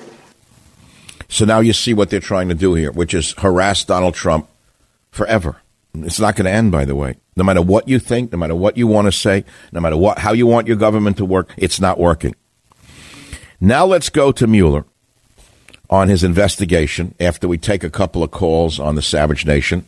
[1.28, 4.48] So now you see what they're trying to do here, which is harass Donald Trump
[5.10, 5.60] forever.
[5.94, 7.16] It's not going to end, by the way.
[7.36, 10.18] No matter what you think, no matter what you want to say, no matter what
[10.18, 12.34] how you want your government to work, it's not working.
[13.60, 14.84] Now let's go to Mueller
[15.88, 19.84] on his investigation after we take a couple of calls on the Savage Nation.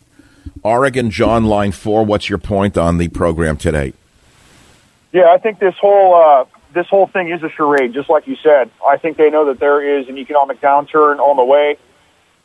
[0.62, 2.04] Oregon, John, line four.
[2.04, 3.92] What's your point on the program today?
[5.12, 8.36] Yeah, I think this whole uh, this whole thing is a charade, just like you
[8.42, 8.70] said.
[8.86, 11.76] I think they know that there is an economic downturn on the way.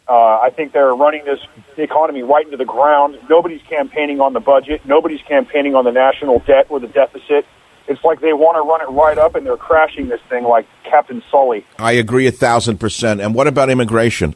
[0.08, 1.40] Uh, I think they're running this
[1.76, 3.20] economy right into the ground.
[3.30, 4.86] Nobody's campaigning on the budget.
[4.86, 7.46] Nobody's campaigning on the national debt or the deficit.
[7.90, 10.66] It's like they want to run it right up, and they're crashing this thing like
[10.84, 11.66] Captain Sully.
[11.80, 13.22] I agree a thousand percent.
[13.22, 14.36] And what about immigration?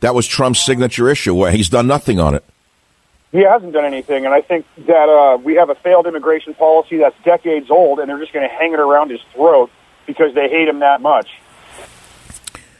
[0.00, 1.34] That was Trump's signature issue.
[1.34, 2.44] Where he's done nothing on it.
[3.36, 6.96] He hasn't done anything, and I think that uh, we have a failed immigration policy
[6.96, 9.70] that's decades old, and they're just going to hang it around his throat
[10.06, 11.28] because they hate him that much.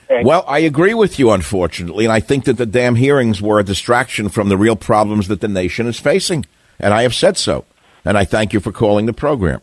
[0.08, 3.58] And well, I agree with you, unfortunately, and I think that the damn hearings were
[3.60, 6.46] a distraction from the real problems that the nation is facing,
[6.80, 7.66] and I have said so.
[8.02, 9.60] And I thank you for calling the program.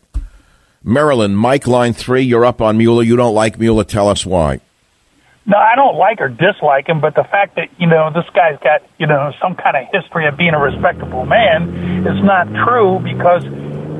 [0.84, 3.02] Maryland, Mike, line three, you're up on Mueller.
[3.02, 3.82] You don't like Mueller.
[3.82, 4.60] Tell us why.
[5.46, 8.58] No, I don't like or dislike him, but the fact that, you know, this guy's
[8.60, 12.98] got, you know, some kind of history of being a respectable man is not true
[13.00, 13.44] because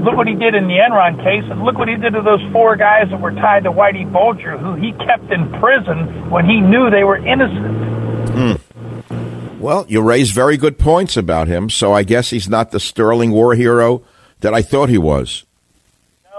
[0.04, 2.40] look what he did in the Enron case and look what he did to those
[2.50, 6.60] four guys that were tied to Whitey Bulger, who he kept in prison when he
[6.60, 8.28] knew they were innocent.
[8.30, 9.60] Hmm.
[9.60, 13.32] Well, you raise very good points about him, so I guess he's not the sterling
[13.32, 14.02] war hero
[14.40, 15.44] that I thought he was.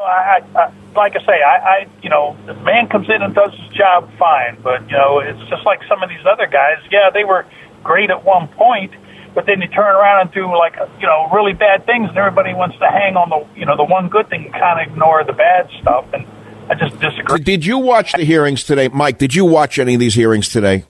[0.03, 3.51] I, I, like I say, I, I, you know, the man comes in and does
[3.51, 6.77] his job fine, but you know, it's just like some of these other guys.
[6.91, 7.45] Yeah, they were
[7.84, 8.93] great at one point,
[9.34, 12.53] but then you turn around and do like you know really bad things, and everybody
[12.53, 15.23] wants to hang on the you know the one good thing and kind of ignore
[15.23, 16.05] the bad stuff.
[16.13, 16.25] And
[16.69, 17.39] I just disagree.
[17.39, 19.17] Did you watch the hearings today, Mike?
[19.17, 20.86] Did you watch any of these hearings today?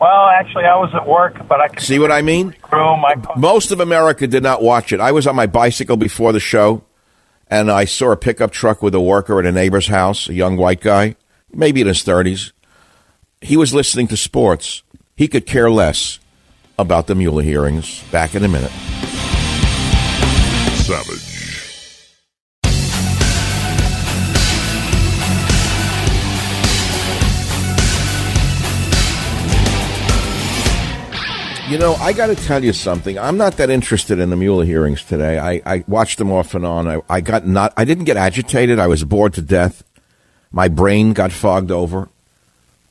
[0.00, 2.56] Well, actually, I was at work, but I could See what I mean?
[2.72, 3.04] room.
[3.04, 5.00] I Most of America did not watch it.
[5.00, 6.82] I was on my bicycle before the show,
[7.50, 10.56] and I saw a pickup truck with a worker at a neighbor's house, a young
[10.56, 11.16] white guy,
[11.52, 12.52] maybe in his 30s.
[13.40, 14.82] He was listening to sports.
[15.16, 16.20] He could care less
[16.78, 18.02] about the Mueller hearings.
[18.10, 18.70] Back in a minute.
[20.76, 21.29] Savage.
[31.70, 33.16] You know, I got to tell you something.
[33.16, 35.38] I'm not that interested in the Mueller hearings today.
[35.38, 36.88] I, I watched them off and on.
[36.88, 37.72] I, I got not.
[37.76, 38.80] I didn't get agitated.
[38.80, 39.84] I was bored to death.
[40.50, 42.08] My brain got fogged over.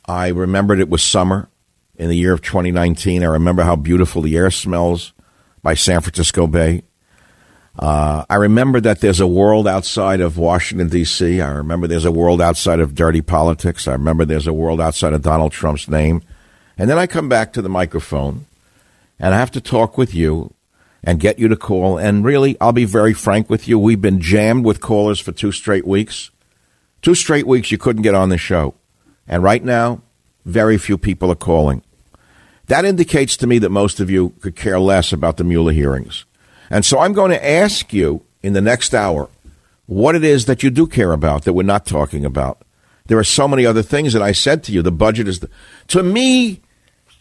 [0.05, 1.49] I remembered it was summer
[1.97, 3.21] in the year of 2019.
[3.21, 5.11] I remember how beautiful the air smells
[5.61, 6.83] by San Francisco Bay.
[7.77, 11.41] Uh, I remember that there's a world outside of Washington, D.C.
[11.41, 13.89] I remember there's a world outside of dirty politics.
[13.89, 16.21] I remember there's a world outside of Donald Trump's name.
[16.77, 18.45] And then I come back to the microphone
[19.19, 20.53] and I have to talk with you
[21.03, 21.97] and get you to call.
[21.97, 23.77] And really, I'll be very frank with you.
[23.79, 26.31] We've been jammed with callers for two straight weeks.
[27.01, 28.75] Two straight weeks you couldn't get on the show.
[29.27, 30.01] And right now,
[30.45, 31.83] very few people are calling.
[32.67, 36.25] That indicates to me that most of you could care less about the Mueller hearings.
[36.69, 39.29] And so I'm going to ask you in the next hour
[39.85, 42.61] what it is that you do care about that we're not talking about.
[43.07, 44.83] There are so many other things that I said to you.
[44.83, 45.49] The budget is, the,
[45.87, 46.61] to me,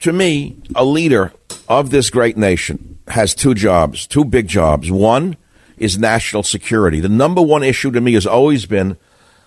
[0.01, 1.33] to me, a leader
[1.69, 4.91] of this great nation has two jobs, two big jobs.
[4.91, 5.37] One
[5.77, 7.01] is national security.
[7.01, 8.97] The number one issue to me has always been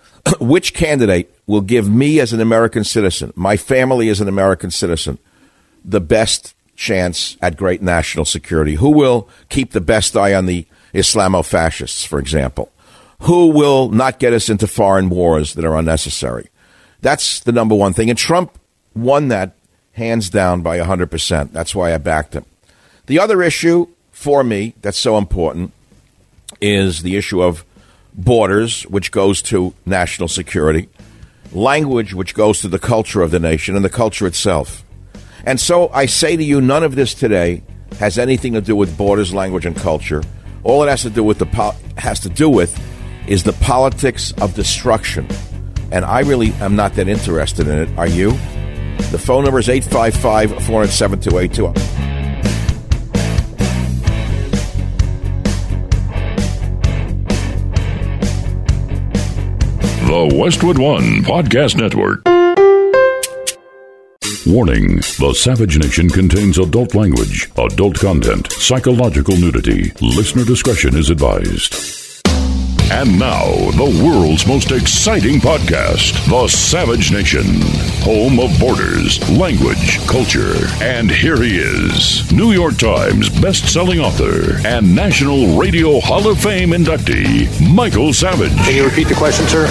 [0.40, 5.18] which candidate will give me as an American citizen, my family as an American citizen,
[5.84, 8.74] the best chance at great national security?
[8.74, 12.70] Who will keep the best eye on the Islamo fascists, for example?
[13.20, 16.50] Who will not get us into foreign wars that are unnecessary?
[17.00, 18.10] That's the number one thing.
[18.10, 18.58] And Trump
[18.94, 19.54] won that
[19.92, 21.52] hands down by 100%.
[21.52, 22.44] That's why I backed him.
[23.06, 25.72] The other issue for me that's so important
[26.60, 27.64] is the issue of
[28.14, 30.88] borders, which goes to national security,
[31.52, 34.84] language, which goes to the culture of the nation and the culture itself.
[35.44, 37.62] And so I say to you, none of this today
[37.98, 40.22] has anything to do with borders, language, and culture.
[40.62, 42.78] All it has to do with the po- has to do with
[43.26, 45.26] is the politics of destruction.
[45.90, 47.98] And I really am not that interested in it.
[47.98, 48.32] Are you?
[49.12, 52.02] The phone number is 855 407 2820.
[60.06, 62.24] The Westwood One Podcast Network.
[64.46, 69.92] Warning The Savage Nation contains adult language, adult content, psychological nudity.
[70.00, 72.01] Listener discretion is advised.
[72.92, 77.46] And now, the world's most exciting podcast, The Savage Nation,
[78.04, 80.54] home of borders, language, culture.
[80.82, 86.72] And here he is, New York Times best-selling author and National Radio Hall of Fame
[86.72, 88.54] inductee, Michael Savage.
[88.58, 89.66] Can you repeat the question, sir?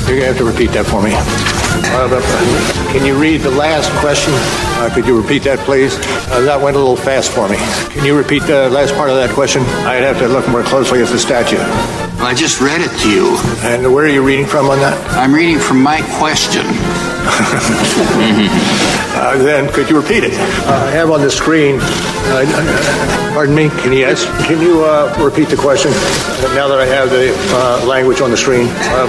[0.00, 1.12] You're going to have to repeat that for me.
[1.14, 4.32] Uh, can you read the last question?
[4.34, 5.94] Uh, could you repeat that, please?
[6.28, 7.56] Uh, that went a little fast for me.
[7.94, 9.62] Can you repeat the last part of that question?
[9.86, 12.05] I'd have to look more closely at the statute.
[12.16, 13.36] Well, I just read it to you.
[13.60, 14.96] And where are you reading from on that?
[15.12, 16.64] I'm reading from my question.
[19.16, 20.34] Uh, then could you repeat it?
[20.34, 21.78] Uh, I have on the screen.
[21.80, 23.70] Uh, uh, pardon me.
[23.70, 24.26] Can you yes?
[24.46, 25.90] Can you uh, repeat the question?
[25.90, 29.08] Uh, now that I have the uh, language on the screen, uh,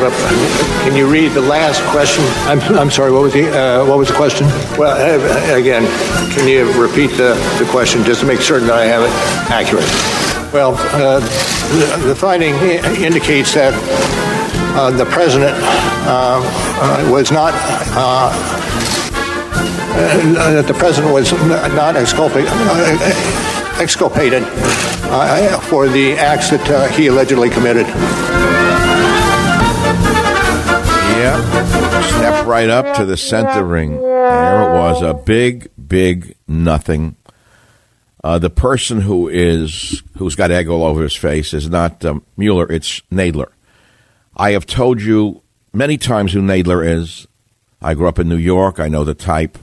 [0.87, 2.23] can you read the last question?
[2.47, 3.11] I'm, I'm sorry.
[3.11, 4.47] What was the uh, what was the question?
[4.79, 5.83] Well, uh, again,
[6.31, 9.11] can you repeat the, the question just to make certain that I have it
[9.51, 10.26] accurate?
[10.53, 13.73] Well, uh, the, the finding indicates that
[14.77, 15.55] uh, the president
[16.07, 17.53] uh, uh, was not.
[17.95, 18.31] Uh,
[19.99, 22.51] uh, that the president was not exculpated,
[23.79, 24.43] exculpated
[25.63, 27.88] for the acts that he allegedly committed.
[31.17, 31.39] Yep.
[32.03, 33.99] Step right up to the center ring.
[33.99, 37.15] There it was, a big, big nothing.
[38.23, 42.23] Uh, the person who is who's got egg all over his face is not um,
[42.36, 43.51] Mueller; it's Nadler.
[44.36, 45.41] I have told you
[45.73, 47.27] many times who Nadler is.
[47.82, 48.80] I grew up in New York.
[48.80, 49.58] I know the type.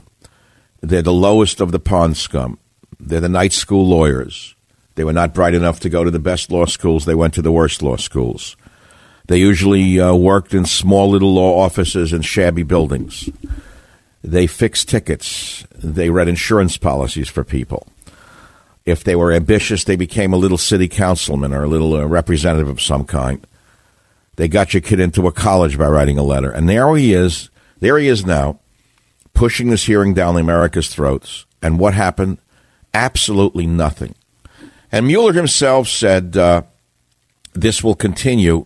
[0.81, 2.59] They're the lowest of the pond scum.
[2.99, 4.55] They're the night school lawyers.
[4.95, 7.05] They were not bright enough to go to the best law schools.
[7.05, 8.55] They went to the worst law schools.
[9.27, 13.29] They usually uh, worked in small little law offices in shabby buildings.
[14.23, 15.65] They fixed tickets.
[15.75, 17.87] They read insurance policies for people.
[18.85, 22.67] If they were ambitious, they became a little city councilman or a little uh, representative
[22.67, 23.45] of some kind.
[24.35, 26.51] They got your kid into a college by writing a letter.
[26.51, 27.49] And there he is.
[27.79, 28.59] There he is now,
[29.33, 31.45] pushing this hearing down the America's throats.
[31.61, 32.37] And what happened?
[32.93, 34.15] Absolutely nothing.
[34.91, 36.61] And Mueller himself said uh,
[37.53, 38.65] this will continue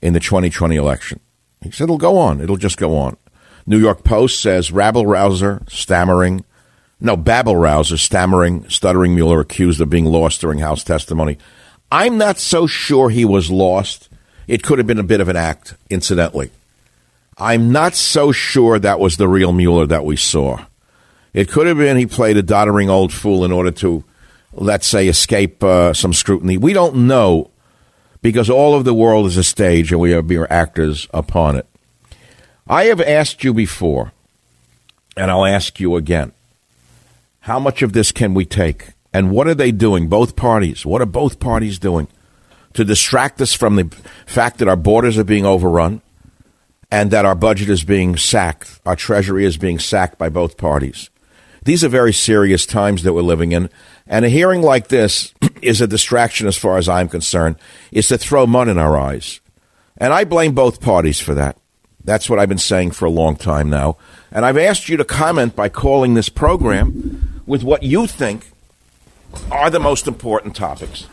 [0.00, 1.20] in the 2020 election.
[1.62, 2.40] He said it'll go on.
[2.40, 3.16] It'll just go on.
[3.66, 6.44] New York Post says rabble rouser, stammering,
[7.00, 11.38] no, babble rouser, stammering, stuttering Mueller accused of being lost during House testimony.
[11.92, 14.08] I'm not so sure he was lost.
[14.48, 16.50] It could have been a bit of an act, incidentally.
[17.36, 20.64] I'm not so sure that was the real Mueller that we saw.
[21.32, 24.02] It could have been he played a doddering old fool in order to,
[24.52, 26.58] let's say, escape uh, some scrutiny.
[26.58, 27.50] We don't know
[28.22, 31.66] because all of the world is a stage and we are mere actors upon it.
[32.66, 34.12] I have asked you before,
[35.16, 36.32] and I'll ask you again
[37.40, 38.88] how much of this can we take?
[39.12, 40.08] And what are they doing?
[40.08, 40.84] Both parties.
[40.84, 42.08] What are both parties doing
[42.74, 43.94] to distract us from the
[44.26, 46.02] fact that our borders are being overrun
[46.90, 48.80] and that our budget is being sacked?
[48.84, 51.10] Our treasury is being sacked by both parties.
[51.64, 53.70] These are very serious times that we're living in.
[54.06, 57.56] And a hearing like this is a distraction as far as I'm concerned,
[57.90, 59.40] is to throw mud in our eyes.
[59.96, 61.58] And I blame both parties for that.
[62.04, 63.96] That's what I've been saying for a long time now.
[64.30, 68.46] And I've asked you to comment by calling this program with what you think
[69.50, 71.08] are the most important topics.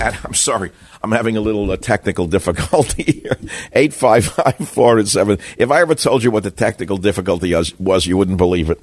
[0.00, 0.70] And I'm sorry,
[1.02, 3.36] I'm having a little uh, technical difficulty here.
[3.72, 5.38] 855 407.
[5.56, 8.80] If I ever told you what the technical difficulty was, was, you wouldn't believe it.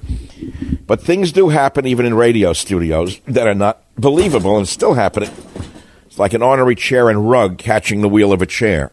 [0.88, 5.30] But things do happen even in radio studios that are not believable and still happening.
[6.08, 8.92] It's like an ornery chair and rug catching the wheel of a chair.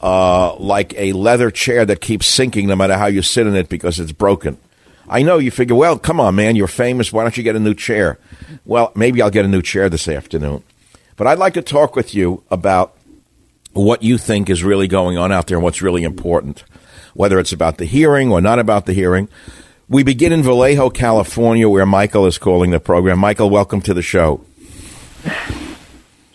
[0.00, 3.68] Uh, like a leather chair that keeps sinking no matter how you sit in it
[3.68, 4.56] because it's broken.
[5.10, 7.12] I know you figure, well, come on, man, you're famous.
[7.12, 8.18] Why don't you get a new chair?
[8.64, 10.62] Well, maybe I'll get a new chair this afternoon.
[11.16, 12.96] But I'd like to talk with you about
[13.72, 16.64] what you think is really going on out there and what's really important,
[17.14, 19.28] whether it's about the hearing or not about the hearing.
[19.88, 23.18] We begin in Vallejo, California, where Michael is calling the program.
[23.18, 24.44] Michael, welcome to the show.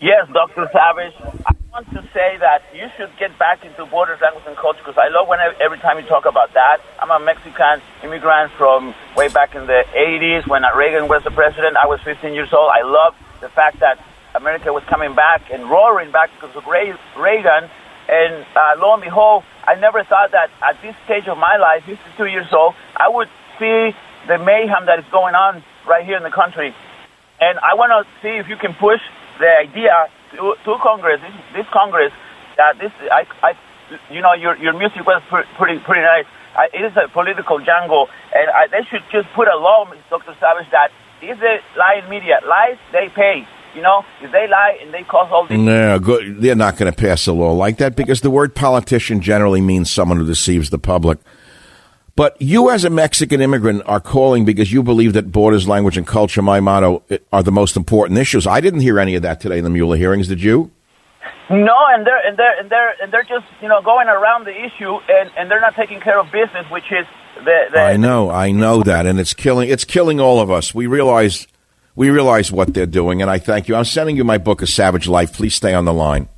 [0.00, 0.68] Yes, Dr.
[0.72, 1.14] Savage.
[1.46, 4.98] I want to say that you should get back into borders, language, and culture because
[4.98, 6.78] I love when every time you talk about that.
[6.98, 11.76] I'm a Mexican immigrant from way back in the 80s when Reagan was the president.
[11.76, 12.70] I was 15 years old.
[12.74, 17.70] I love the fact that America was coming back and roaring back because of Reagan.
[18.08, 21.84] And uh, lo and behold, I never thought that at this stage of my life,
[21.84, 23.28] 52 years old, I would
[23.60, 23.94] see
[24.26, 26.74] the mayhem that is going on right here in the country.
[27.40, 29.00] And I want to see if you can push
[29.38, 29.92] the idea
[30.32, 32.12] to, to Congress, this, this Congress,
[32.56, 33.52] that this, I, I,
[34.10, 36.26] you know, your, your music was pretty, pretty nice.
[36.56, 40.36] I, it is a political jungle, and I, they should just put a law, Dr.
[40.38, 43.46] Savage, that if they lie in media, lies, they pay.
[43.74, 45.58] You know, if they lie and they cause all these.
[45.58, 46.40] No, good.
[46.40, 49.90] they're not going to pass a law like that because the word politician generally means
[49.90, 51.18] someone who deceives the public.
[52.16, 56.06] But you, as a Mexican immigrant, are calling because you believe that borders, language, and
[56.06, 57.02] culture, my motto,
[57.32, 58.46] are the most important issues.
[58.46, 60.28] I didn't hear any of that today in the Mueller hearings.
[60.28, 60.70] Did you?
[61.50, 64.64] No, and they're and they're and they're and they're just you know going around the
[64.64, 67.06] issue, and, and they're not taking care of business, which is
[67.44, 67.80] the, the.
[67.80, 70.74] I know, I know that, and it's killing it's killing all of us.
[70.74, 71.46] We realize
[71.96, 73.74] we realize what they're doing, and I thank you.
[73.74, 75.34] I'm sending you my book, A Savage Life.
[75.34, 76.28] Please stay on the line.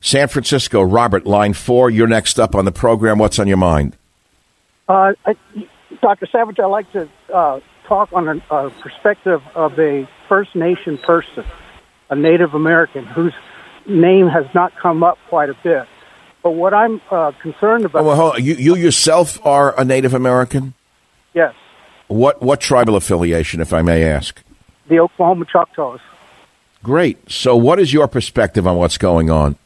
[0.00, 1.90] San Francisco, Robert, line four.
[1.90, 3.18] You're next up on the program.
[3.18, 3.96] What's on your mind?
[4.88, 5.36] Uh, I,
[6.00, 6.26] Dr.
[6.26, 11.44] Savage, I'd like to uh, talk on a, a, perspective of a First Nation person,
[12.10, 13.34] a Native American whose
[13.86, 15.86] name has not come up quite a bit.
[16.42, 18.04] But what I'm uh, concerned about.
[18.04, 20.74] Oh, well, you, you yourself are a Native American?
[21.34, 21.54] Yes.
[22.06, 24.40] What, what tribal affiliation, if I may ask?
[24.88, 26.00] The Oklahoma Choctaws.
[26.84, 27.32] Great.
[27.32, 29.56] So, what is your perspective on what's going on?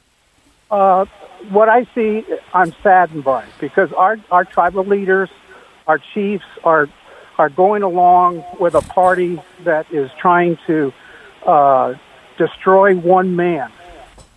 [0.71, 1.05] Uh,
[1.49, 5.31] what I see, I'm saddened by because our our tribal leaders,
[5.87, 6.89] our chiefs are
[7.39, 10.93] are going along with a party that is trying to
[11.47, 11.95] uh,
[12.37, 13.73] destroy one man.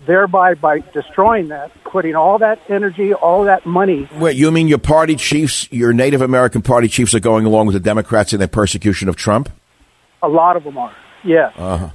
[0.06, 4.10] Thereby, by destroying that, putting all that energy, all that money.
[4.16, 7.74] Wait, you mean your party chiefs, your Native American party chiefs, are going along with
[7.74, 9.50] the Democrats in their persecution of Trump?
[10.22, 10.94] A lot of them are.
[11.24, 11.54] Yes.
[11.58, 11.90] Uh-huh.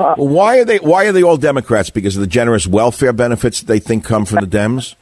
[0.00, 0.78] Uh, well, why are they?
[0.78, 1.90] Why are they all Democrats?
[1.90, 4.94] Because of the generous welfare benefits they think come from the Dems.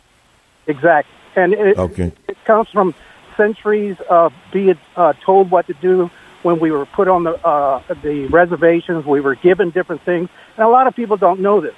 [0.67, 2.11] Exactly, and it, okay.
[2.27, 2.97] it comes from
[3.37, 6.11] centuries of being uh, told what to do.
[6.43, 10.67] When we were put on the uh, the reservations, we were given different things, and
[10.67, 11.77] a lot of people don't know this.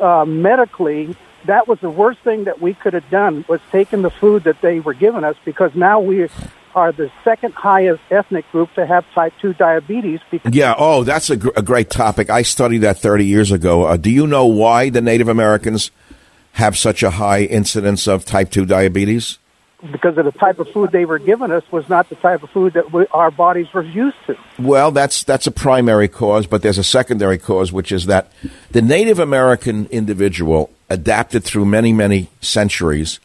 [0.00, 4.10] Uh, medically, that was the worst thing that we could have done was taken the
[4.10, 6.28] food that they were giving us because now we
[6.74, 10.20] are the second highest ethnic group to have type 2 diabetes.
[10.30, 12.30] Because yeah, oh, that's a, gr- a great topic.
[12.30, 13.84] I studied that 30 years ago.
[13.84, 15.90] Uh, do you know why the Native Americans
[16.52, 19.38] have such a high incidence of type 2 diabetes?
[19.92, 22.50] because of the type of food they were given us was not the type of
[22.50, 24.36] food that we, our bodies were used to.
[24.58, 28.32] Well, that's that's a primary cause, but there's a secondary cause, which is that
[28.70, 33.20] the Native American individual adapted through many many centuries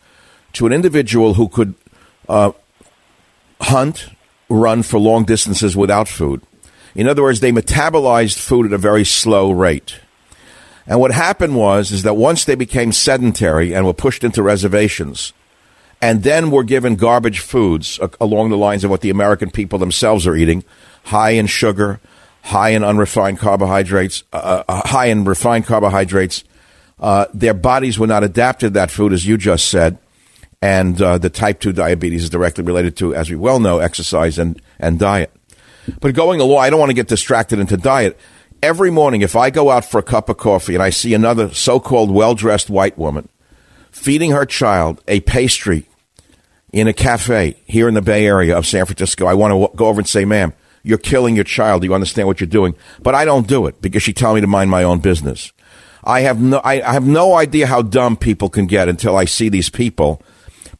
[0.54, 1.74] to an individual who could
[2.30, 2.52] uh,
[3.62, 4.10] hunt,
[4.50, 6.42] run for long distances without food.
[6.96, 10.00] In other words, they metabolized food at a very slow rate.
[10.86, 15.34] And what happened was is that once they became sedentary and were pushed into reservations,
[16.02, 19.80] and then were given garbage foods uh, along the lines of what the American people
[19.80, 20.66] themselves are eating,
[21.06, 22.02] high in sugar,
[22.42, 26.44] high in unrefined carbohydrates, uh, uh, high in refined carbohydrates.
[27.00, 29.98] Uh, their bodies were not adapted to that food, as you just said,
[30.64, 34.40] and uh, the type two diabetes is directly related to, as we well know, exercise
[34.40, 35.30] and and diet.
[36.00, 38.18] But going along, I don't want to get distracted into diet.
[38.62, 41.54] Every morning, if I go out for a cup of coffee and I see another
[41.54, 43.28] so called well dressed white woman
[43.92, 45.86] feeding her child a pastry
[46.72, 49.88] in a cafe here in the Bay Area of San Francisco, I want to go
[49.88, 51.82] over and say, ma'am, you're killing your child.
[51.82, 52.74] Do you understand what you're doing?
[53.02, 55.52] But I don't do it because she tells me to mind my own business.
[56.06, 59.26] I have no, I, I have no idea how dumb people can get until I
[59.26, 60.22] see these people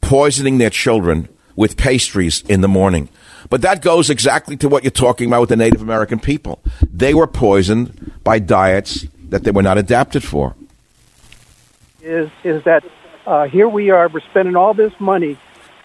[0.04, 3.10] poisoning their children with pastries in the morning.
[3.50, 6.62] But that goes exactly to what you're talking about with the Native American people.
[6.82, 10.56] They were poisoned by diets that they were not adapted for.
[12.02, 12.84] Is is that
[13.26, 14.10] uh, here we are?
[14.10, 15.38] We're spending all this money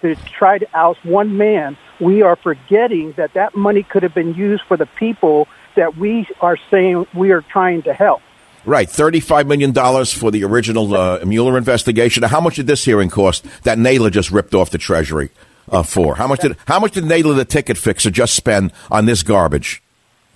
[0.03, 1.77] to try to oust one man.
[2.01, 6.27] We are forgetting that that money could have been used for the people that we
[6.41, 8.23] are saying we are trying to help.
[8.65, 12.23] Right, thirty-five million dollars for the original uh, Mueller investigation.
[12.25, 13.47] How much did this hearing cost?
[13.63, 15.31] That Nadler just ripped off the Treasury
[15.71, 16.17] uh, for.
[16.17, 19.83] How much did how much did Nadler, the ticket fixer, just spend on this garbage?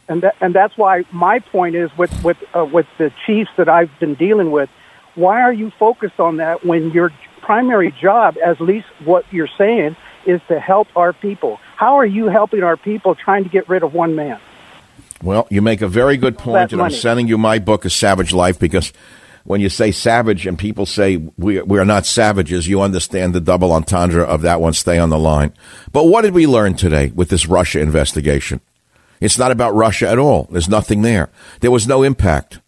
[0.09, 3.69] And that, and that's why my point is with with uh, with the chiefs that
[3.69, 4.71] I've been dealing with.
[5.15, 7.13] Why are you focused on that when your
[7.43, 11.59] primary job, at least what you're saying, is to help our people?
[11.77, 14.41] How are you helping our people trying to get rid of one man?
[15.23, 18.33] Well, you make a very good point, and I'm sending you my book, A Savage
[18.33, 18.93] Life, because
[19.45, 23.41] when you say savage and people say we, we are not savages, you understand the
[23.41, 24.73] double entendre of that one.
[24.73, 25.53] Stay on the line.
[25.93, 28.61] But what did we learn today with this Russia investigation?
[29.21, 30.49] It's not about Russia at all.
[30.51, 31.31] There's nothing there.
[31.61, 32.61] There was no impact.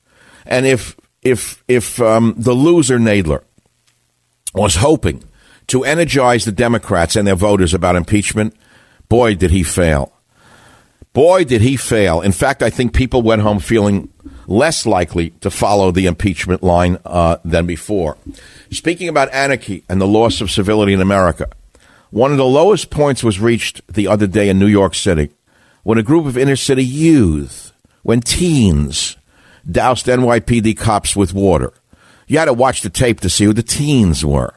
[0.46, 3.42] And if if if um, the loser Nadler
[4.54, 5.24] was hoping
[5.68, 8.54] to energize the Democrats and their voters about impeachment,
[9.08, 10.13] boy, did he fail.
[11.14, 12.20] Boy, did he fail.
[12.20, 14.12] In fact, I think people went home feeling
[14.46, 18.18] less likely to follow the impeachment line uh, than before.
[18.70, 21.48] Speaking about anarchy and the loss of civility in America,
[22.10, 25.30] one of the lowest points was reached the other day in New York City
[25.84, 29.16] when a group of inner city youth, when teens,
[29.70, 31.72] doused NYPD cops with water.
[32.26, 34.54] You had to watch the tape to see who the teens were.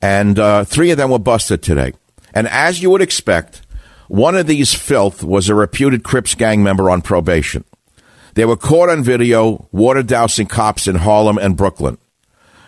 [0.00, 1.94] And uh, three of them were busted today.
[2.32, 3.62] And as you would expect,
[4.08, 7.64] one of these filth was a reputed Crips gang member on probation.
[8.34, 11.98] They were caught on video water dousing cops in Harlem and Brooklyn.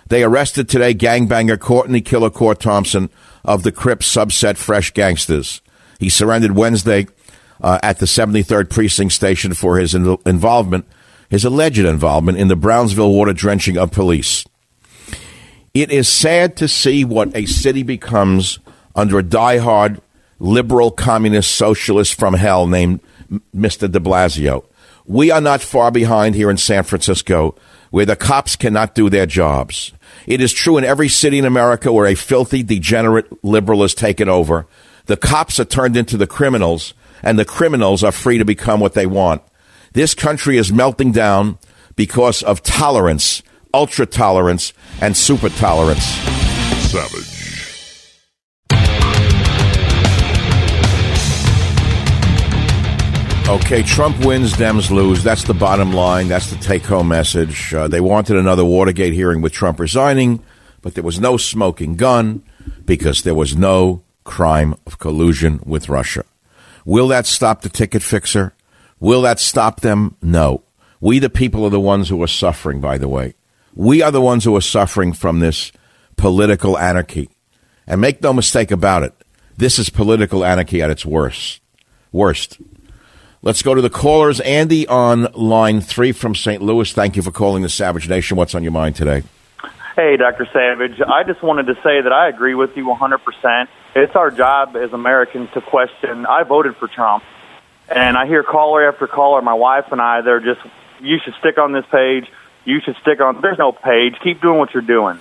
[0.08, 3.10] They arrested today gangbanger Courtney Killer Court Thompson
[3.44, 5.60] of the Crips subset Fresh Gangsters.
[5.98, 7.08] He surrendered Wednesday
[7.60, 10.86] uh, at the 73rd Precinct Station for his in- involvement,
[11.28, 14.44] his alleged involvement in the Brownsville water drenching of police.
[15.74, 18.60] It is sad to see what a city becomes
[18.94, 20.00] under a diehard
[20.38, 23.00] liberal communist socialist from hell named
[23.54, 23.90] Mr.
[23.90, 24.64] de Blasio.
[25.06, 27.54] We are not far behind here in San Francisco
[27.90, 29.92] where the cops cannot do their jobs.
[30.26, 34.28] It is true in every city in America where a filthy, degenerate liberal is taken
[34.28, 34.66] over.
[35.06, 38.94] The cops are turned into the criminals, and the criminals are free to become what
[38.94, 39.42] they want.
[39.92, 41.58] This country is melting down
[41.94, 46.04] because of tolerance, ultra tolerance, and super tolerance.
[46.90, 47.35] Savage.
[53.48, 55.22] Okay, Trump wins, Dems lose.
[55.22, 56.26] That's the bottom line.
[56.26, 57.72] That's the take home message.
[57.72, 60.42] Uh, they wanted another Watergate hearing with Trump resigning,
[60.82, 62.42] but there was no smoking gun
[62.84, 66.24] because there was no crime of collusion with Russia.
[66.84, 68.52] Will that stop the ticket fixer?
[68.98, 70.16] Will that stop them?
[70.20, 70.64] No.
[71.00, 73.34] We, the people, are the ones who are suffering, by the way.
[73.76, 75.70] We are the ones who are suffering from this
[76.16, 77.30] political anarchy.
[77.86, 79.14] And make no mistake about it,
[79.56, 81.60] this is political anarchy at its worst.
[82.10, 82.58] Worst.
[83.42, 84.40] Let's go to the callers.
[84.40, 86.62] Andy on line three from St.
[86.62, 86.92] Louis.
[86.92, 88.36] Thank you for calling the Savage Nation.
[88.36, 89.22] What's on your mind today?
[89.94, 90.46] Hey, Dr.
[90.52, 91.00] Savage.
[91.00, 93.68] I just wanted to say that I agree with you 100%.
[93.94, 96.26] It's our job as Americans to question.
[96.26, 97.24] I voted for Trump.
[97.88, 100.60] And I hear caller after caller, my wife and I, they're just,
[101.00, 102.26] you should stick on this page.
[102.64, 104.16] You should stick on, there's no page.
[104.22, 105.20] Keep doing what you're doing.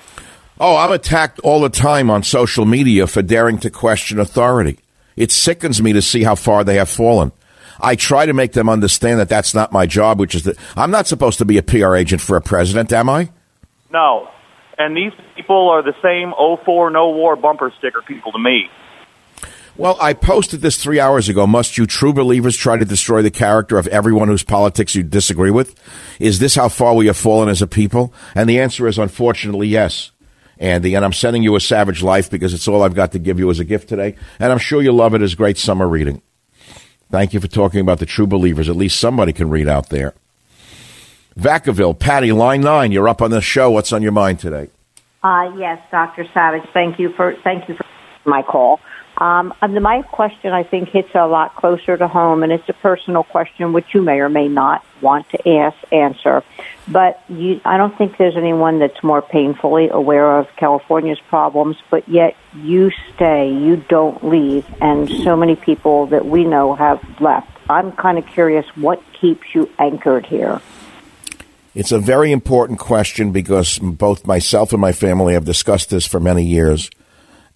[0.59, 4.79] Oh, I'm attacked all the time on social media for daring to question authority.
[5.15, 7.31] It sickens me to see how far they have fallen.
[7.79, 10.91] I try to make them understand that that's not my job, which is that I'm
[10.91, 13.29] not supposed to be a PR agent for a president, am I?
[13.91, 14.29] No.
[14.77, 16.33] And these people are the same
[16.65, 18.69] 04 no war bumper sticker people to me.
[19.77, 21.45] Well, I posted this three hours ago.
[21.45, 25.51] Must you true believers try to destroy the character of everyone whose politics you disagree
[25.51, 25.75] with?
[26.17, 28.13] Is this how far we have fallen as a people?
[28.35, 30.11] And the answer is unfortunately yes.
[30.57, 33.37] Andy, and I'm sending you a Savage Life because it's all I've got to give
[33.37, 34.15] you as a gift today.
[34.39, 36.21] And I'm sure you'll love it as great summer reading.
[37.15, 38.67] Thank you for talking about the true believers.
[38.67, 40.15] At least somebody can read out there.
[41.39, 42.91] Vacaville, Patty, line nine.
[42.91, 43.71] You're up on the show.
[43.71, 44.67] What's on your mind today?
[45.23, 46.27] Uh, yes, Dr.
[46.33, 46.67] Savage.
[46.73, 47.85] Thank you for thank you for
[48.25, 48.81] my call.
[49.17, 53.23] Um, my question, I think, hits a lot closer to home, and it's a personal
[53.23, 56.43] question which you may or may not want to ask, answer.
[56.87, 62.07] But you, I don't think there's anyone that's more painfully aware of California's problems, but
[62.07, 67.49] yet you stay, you don't leave, and so many people that we know have left.
[67.69, 70.61] I'm kind of curious what keeps you anchored here.
[71.73, 76.19] It's a very important question because both myself and my family have discussed this for
[76.19, 76.89] many years.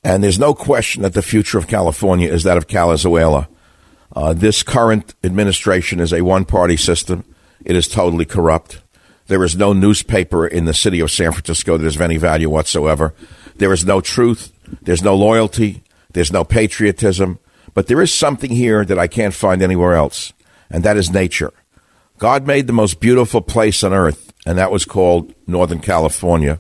[0.04, 3.48] And there's no question that the future of California is that of Calizuela.
[4.16, 7.24] Uh, this current administration is a one party system.
[7.64, 8.82] It is totally corrupt.
[9.28, 12.50] There is no newspaper in the city of San Francisco that is of any value
[12.50, 13.14] whatsoever.
[13.58, 14.52] There is no truth.
[14.82, 15.84] There's no loyalty.
[16.12, 17.40] There's no patriotism.
[17.74, 20.34] But there is something here that I can't find anywhere else,
[20.72, 21.54] and that is nature.
[22.18, 26.60] God made the most beautiful place on earth, and that was called Northern California.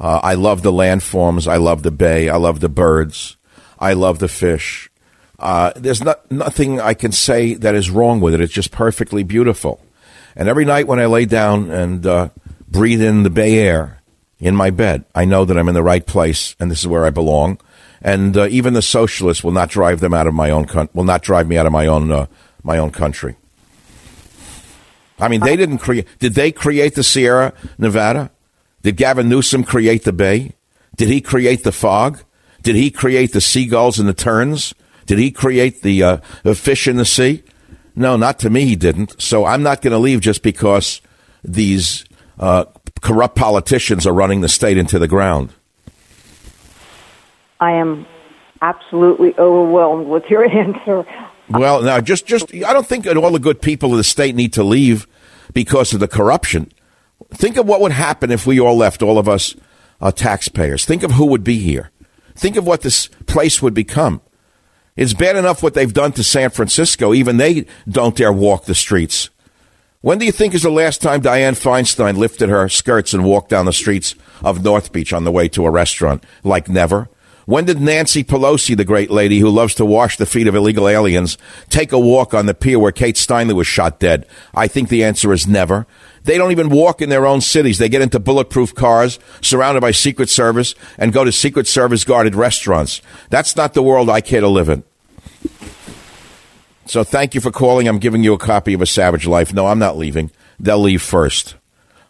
[0.00, 1.46] Uh, I love the landforms.
[1.46, 2.28] I love the bay.
[2.28, 3.36] I love the birds.
[3.78, 4.90] I love the fish.
[5.38, 8.40] Uh, there's not, nothing I can say that is wrong with it.
[8.40, 9.80] It's just perfectly beautiful.
[10.34, 12.28] And every night when I lay down and uh,
[12.68, 14.02] breathe in the bay air
[14.38, 17.04] in my bed, I know that I'm in the right place and this is where
[17.04, 17.58] I belong.
[18.02, 21.04] And uh, even the socialists will not drive them out of my own con- will
[21.04, 22.26] not drive me out of my own uh,
[22.62, 23.36] my own country.
[25.18, 26.06] I mean, they didn't create.
[26.18, 28.30] Did they create the Sierra Nevada?
[28.82, 30.52] Did Gavin Newsom create the bay?
[30.96, 32.20] Did he create the fog?
[32.62, 34.74] Did he create the seagulls and the terns?
[35.06, 37.42] Did he create the, uh, the fish in the sea?
[37.94, 39.20] No, not to me, he didn't.
[39.20, 41.00] So I'm not going to leave just because
[41.42, 42.04] these
[42.38, 42.66] uh,
[43.00, 45.52] corrupt politicians are running the state into the ground.
[47.58, 48.06] I am
[48.60, 51.06] absolutely overwhelmed with your answer.
[51.48, 54.34] Well, now, just, just, I don't think that all the good people of the state
[54.34, 55.06] need to leave
[55.54, 56.72] because of the corruption.
[57.30, 59.54] Think of what would happen if we all left, all of us
[60.00, 60.84] uh, taxpayers.
[60.84, 61.90] Think of who would be here.
[62.34, 64.20] Think of what this place would become.
[64.96, 67.12] It's bad enough what they've done to San Francisco.
[67.12, 69.30] Even they don't dare walk the streets.
[70.00, 73.50] When do you think is the last time Dianne Feinstein lifted her skirts and walked
[73.50, 76.24] down the streets of North Beach on the way to a restaurant?
[76.44, 77.08] Like never.
[77.46, 80.88] When did Nancy Pelosi, the great lady who loves to wash the feet of illegal
[80.88, 81.38] aliens,
[81.70, 84.26] take a walk on the pier where Kate Steinle was shot dead?
[84.52, 85.86] I think the answer is never.
[86.26, 87.78] They don't even walk in their own cities.
[87.78, 92.34] They get into bulletproof cars, surrounded by Secret Service, and go to Secret Service guarded
[92.34, 93.00] restaurants.
[93.30, 94.82] That's not the world I care to live in.
[96.86, 97.88] So thank you for calling.
[97.88, 99.54] I'm giving you a copy of A Savage Life.
[99.54, 100.32] No, I'm not leaving.
[100.58, 101.54] They'll leave first.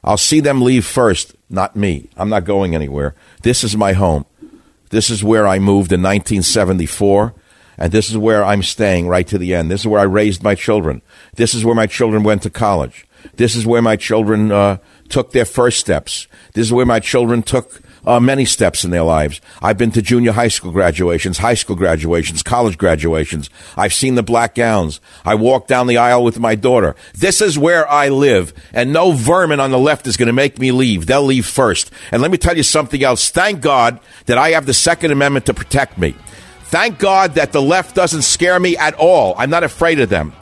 [0.03, 2.09] I'll see them leave first, not me.
[2.17, 3.15] I'm not going anywhere.
[3.43, 4.25] This is my home.
[4.91, 7.35] This is where I moved in 1974,
[7.77, 9.71] and this is where I'm staying right to the end.
[9.71, 11.03] This is where I raised my children.
[11.35, 13.06] This is where my children went to college.
[13.35, 16.27] This is where my children uh, took their first steps.
[16.55, 19.41] This is where my children took uh, many steps in their lives.
[19.61, 23.51] I've been to junior high school graduations, high school graduations, college graduations.
[23.77, 25.01] I've seen the black gowns.
[25.25, 26.95] I walked down the aisle with my daughter.
[27.15, 30.59] This is where I live, and no vermin on the left is going to make
[30.59, 31.07] me leave.
[31.07, 31.91] They'll leave first.
[32.13, 33.31] And let me tell you something else.
[33.31, 36.15] Thank God that I have the Second Amendment to protect me.
[36.65, 39.35] Thank God that the left doesn't scare me at all.
[39.37, 40.33] I'm not afraid of them.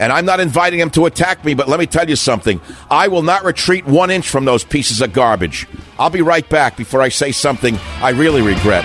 [0.00, 2.58] And I'm not inviting him to attack me, but let me tell you something.
[2.90, 5.68] I will not retreat one inch from those pieces of garbage.
[5.98, 8.82] I'll be right back before I say something I really regret.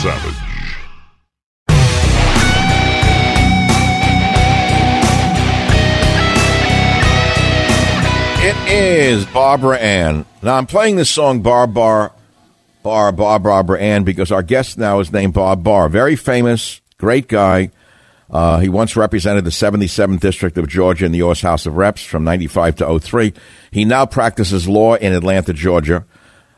[0.00, 0.36] Savage.
[8.42, 10.24] It is Barbara Ann.
[10.42, 12.12] Now I'm playing this song Bar Bar
[12.82, 15.90] Bar Bar Barbara Ann because our guest now is named Bob Barr.
[15.90, 17.70] Very famous, great guy.
[18.30, 21.40] Uh, he once represented the 77th District of Georgia in the U.S.
[21.40, 23.32] House of Reps from 95 to 03.
[23.72, 26.04] He now practices law in Atlanta, Georgia.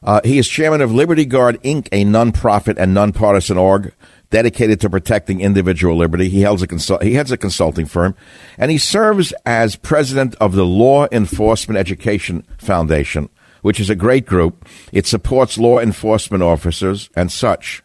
[0.03, 3.95] Uh, he is chairman of Liberty Guard Inc., a nonprofit and nonpartisan org
[4.31, 6.29] dedicated to protecting individual liberty.
[6.29, 8.16] He, a consult- he heads a consulting firm,
[8.59, 13.29] and he serves as president of the Law Enforcement Education Foundation,
[13.61, 14.66] which is a great group.
[14.91, 17.83] It supports law enforcement officers and such.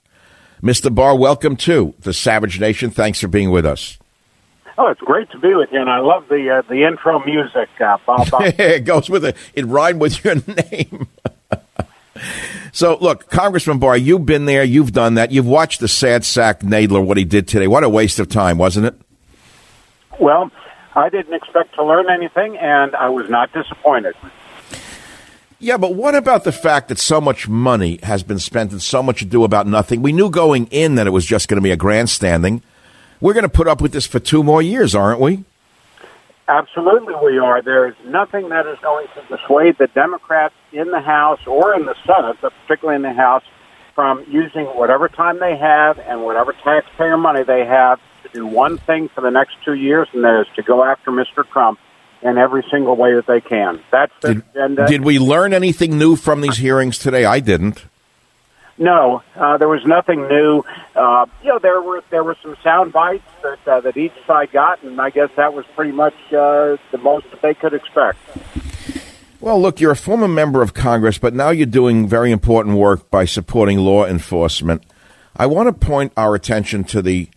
[0.62, 0.94] Mr.
[0.94, 2.90] Barr, welcome to the Savage Nation.
[2.90, 3.98] Thanks for being with us.
[4.78, 7.70] Oh, it's great to be with you, and I love the uh, the intro music,
[7.80, 8.28] uh, Bob.
[8.42, 9.36] it goes with it.
[9.54, 10.36] It rhymed with your
[10.72, 11.08] name.
[12.72, 16.62] so, look, Congressman Barr, you've been there, you've done that, you've watched the sad sack
[16.62, 17.68] Nadler, what he did today.
[17.68, 18.96] What a waste of time, wasn't it?
[20.20, 20.52] Well,
[20.96, 24.16] I didn't expect to learn anything, and I was not disappointed.
[25.60, 29.02] Yeah, but what about the fact that so much money has been spent and so
[29.02, 30.04] much ado about nothing?
[30.04, 32.62] We knew going in that it was just going to be a grandstanding.
[33.20, 35.46] We're going to put up with this for two more years, aren't we?
[36.48, 37.64] Absolutely, we are.
[37.64, 41.88] There is nothing that is going to dissuade the Democrats in the House or in
[41.88, 43.44] the Senate, but particularly in the House,
[43.96, 48.78] from using whatever time they have and whatever taxpayer money they have to do one
[48.78, 51.50] thing for the next two years, and that is to go after Mr.
[51.50, 51.80] Trump
[52.22, 53.82] in every single way that they can.
[53.92, 54.88] That's the did, agenda.
[54.88, 57.26] Did we learn anything new from these hearings today?
[57.26, 57.86] I didn't.
[58.80, 60.64] No, uh, there was nothing new.
[60.96, 64.52] Uh, you know, there were there were some sound bites that uh, that each side
[64.52, 68.20] got, and I guess that was pretty much uh, the most that they could expect.
[69.40, 73.10] Well, look, you're a former member of Congress, but now you're doing very important work
[73.10, 74.84] by supporting law enforcement.
[75.36, 77.30] I want to point our attention to the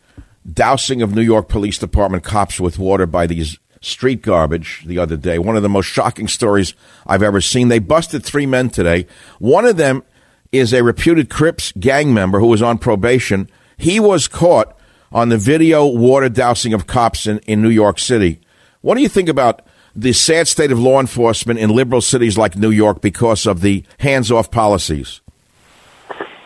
[0.50, 5.16] dousing of New York Police Department cops with water by these street garbage the other
[5.16, 5.38] day.
[5.38, 6.74] One of the most shocking stories
[7.06, 7.68] I've ever seen.
[7.68, 9.06] They busted three men today.
[9.38, 10.02] One of them
[10.52, 13.48] is a reputed Crips gang member who was on probation.
[13.76, 14.76] He was caught
[15.12, 18.40] on the video water dousing of cops in, in New York City.
[18.80, 19.62] What do you think about
[19.94, 23.84] the sad state of law enforcement in liberal cities like New York because of the
[23.98, 25.20] hands-off policies?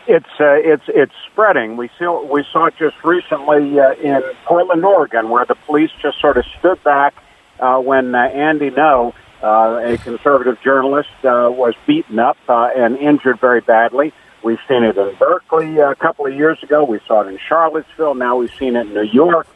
[0.07, 1.77] It's uh, it's it's spreading.
[1.77, 6.21] We saw we saw it just recently uh, in Portland, Oregon, where the police just
[6.21, 7.15] sort of stood back
[7.59, 12.97] uh, when uh, Andy Ngo, uh, a conservative journalist, uh, was beaten up uh, and
[12.97, 14.13] injured very badly.
[14.43, 16.83] We've seen it in Berkeley uh, a couple of years ago.
[16.83, 18.13] We saw it in Charlottesville.
[18.13, 19.47] Now we've seen it in New York.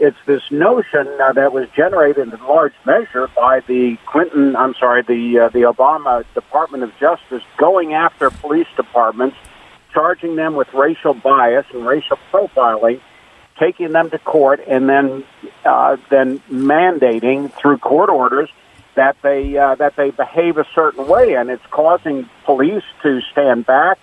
[0.00, 5.02] It's this notion uh, that was generated in large measure by the Clinton, I'm sorry,
[5.02, 9.36] the uh, the Obama Department of Justice going after police departments,
[9.92, 13.00] charging them with racial bias and racial profiling,
[13.58, 15.24] taking them to court, and then
[15.64, 18.48] uh, then mandating through court orders
[18.94, 23.66] that they uh, that they behave a certain way, and it's causing police to stand
[23.66, 23.98] back,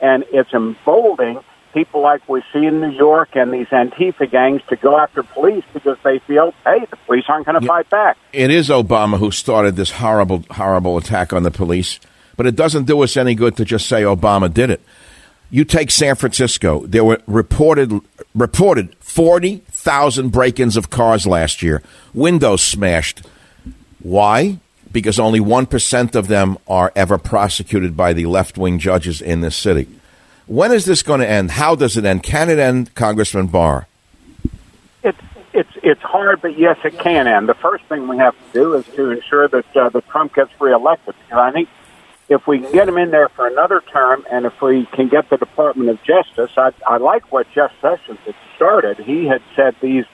[0.00, 1.40] and it's emboldening
[1.72, 5.64] people like we see in New York and these Antifa gangs to go after police
[5.72, 7.68] because they feel, hey, the police aren't going to Yeah.
[7.68, 8.16] fight back.
[8.32, 11.98] It is Obama who started this horrible, horrible attack on the police,
[12.36, 14.82] but it doesn't do us any good to just say Obama did it.
[15.54, 16.84] You take San Francisco.
[16.84, 18.00] There were reported
[18.34, 21.80] reported forty thousand break-ins of cars last year,
[22.12, 23.24] windows smashed.
[24.00, 24.58] Why?
[24.90, 29.54] Because only one percent of them are ever prosecuted by the left-wing judges in this
[29.54, 29.86] city.
[30.48, 31.52] When is this going to end?
[31.52, 32.24] How does it end?
[32.24, 33.86] Can it end, Congressman Barr?
[35.04, 37.48] It's it's it's hard, but yes, it can end.
[37.48, 40.50] The first thing we have to do is to ensure that uh, that Trump gets
[40.60, 41.14] reelected.
[41.30, 41.68] And I think
[42.28, 45.28] if we can get him in there for another term, and if we can get
[45.28, 48.98] the Department of Justice, I, I like what Jeff Sessions had started.
[48.98, 50.04] He had said these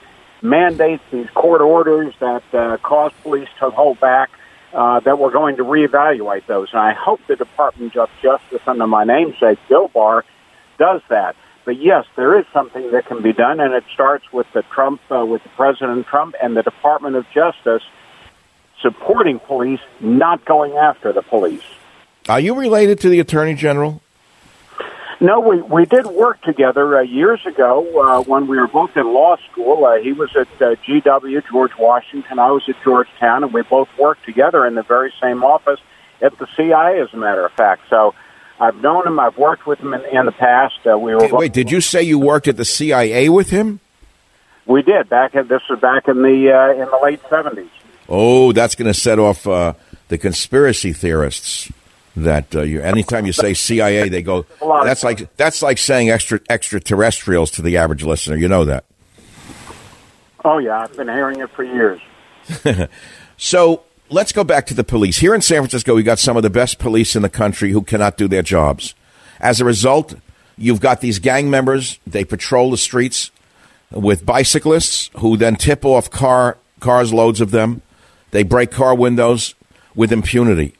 [0.41, 4.29] mandates, these court orders that uh, cause police to hold back.
[4.73, 8.87] Uh, that we're going to reevaluate those, and I hope the Department of Justice, under
[8.87, 10.23] my namesake, Bill Barr,
[10.79, 11.35] does that.
[11.65, 15.01] But yes, there is something that can be done, and it starts with the Trump,
[15.11, 17.83] uh, with the President Trump, and the Department of Justice
[18.81, 21.61] supporting police, not going after the police.
[22.31, 24.01] Are you related to the Attorney General?
[25.19, 29.13] No, we we did work together uh, years ago uh, when we were both in
[29.13, 29.83] law school.
[29.83, 32.39] Uh, he was at uh, GW, George Washington.
[32.39, 35.81] I was at Georgetown, and we both worked together in the very same office
[36.21, 37.81] at the CIA, as a matter of fact.
[37.89, 38.15] So
[38.61, 39.19] I've known him.
[39.19, 40.79] I've worked with him in, in the past.
[40.89, 43.81] Uh, we were Wait, wait, did you say you worked at the CIA with him?
[44.65, 47.71] we did back in this was back in the uh, in the late seventies.
[48.07, 49.73] Oh, that's going to set off uh,
[50.07, 51.69] the conspiracy theorists.
[52.15, 54.45] That uh, you, anytime you say CIA, they go.
[54.59, 58.35] That's like that's like saying extra extraterrestrials to the average listener.
[58.35, 58.83] You know that.
[60.43, 62.01] Oh yeah, I've been hearing it for years.
[63.41, 63.81] So
[64.11, 65.17] let's go back to the police.
[65.17, 67.81] Here in San Francisco, we got some of the best police in the country who
[67.81, 68.93] cannot do their jobs.
[69.39, 70.13] As a result,
[70.59, 71.97] you've got these gang members.
[72.05, 73.31] They patrol the streets
[73.89, 77.81] with bicyclists who then tip off car cars, loads of them.
[78.29, 79.55] They break car windows
[79.95, 80.75] with impunity.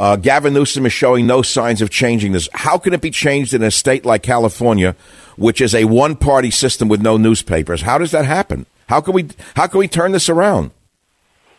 [0.00, 2.48] Uh, Gavin Newsom is showing no signs of changing this.
[2.54, 4.96] How can it be changed in a state like California,
[5.36, 7.82] which is a one-party system with no newspapers?
[7.82, 8.64] How does that happen?
[8.88, 10.70] How can we how can we turn this around?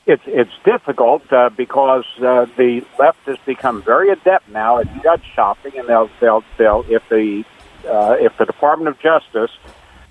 [0.08, 5.24] it's it's difficult uh, because uh, the left has become very adept now at judge
[5.36, 7.44] shopping, and they'll they'll they'll if the
[7.88, 9.52] uh, if the Department of Justice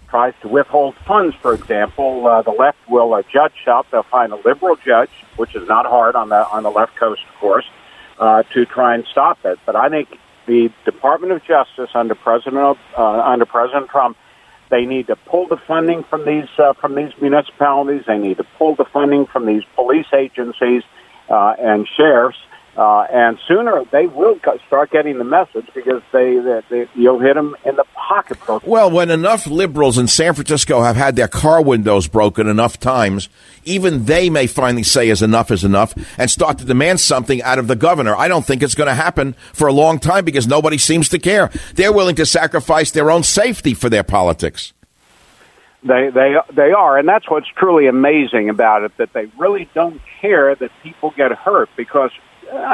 [0.09, 3.87] tries to withhold funds, for example, uh, the left will uh, judge shop.
[3.91, 7.23] They'll find a liberal judge, which is not hard on the on the left coast,
[7.29, 7.67] of course,
[8.21, 9.59] uh, to try and stop it.
[9.67, 10.09] But I think
[10.47, 14.17] the Department of Justice under President uh, under President Trump,
[14.69, 18.03] they need to pull the funding from these uh, from these municipalities.
[18.07, 20.83] They need to pull the funding from these police agencies
[21.29, 22.39] uh, and sheriffs.
[22.77, 27.35] Uh, and sooner they will start getting the message because they, they, they you'll hit
[27.35, 28.63] them in the pocketbook.
[28.65, 33.29] Well, when enough liberals in San Francisco have had their car windows broken enough times,
[33.65, 37.59] even they may finally say is enough is enough and start to demand something out
[37.59, 38.15] of the governor.
[38.17, 41.19] I don't think it's going to happen for a long time because nobody seems to
[41.19, 41.51] care.
[41.75, 44.73] They're willing to sacrifice their own safety for their politics.
[45.83, 48.97] They they they are, and that's what's truly amazing about it.
[48.99, 52.11] That they really don't care that people get hurt because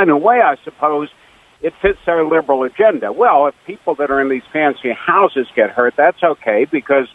[0.02, 1.08] in a way, I suppose,
[1.60, 3.12] it fits their liberal agenda.
[3.12, 7.08] Well, if people that are in these fancy houses get hurt, that's okay because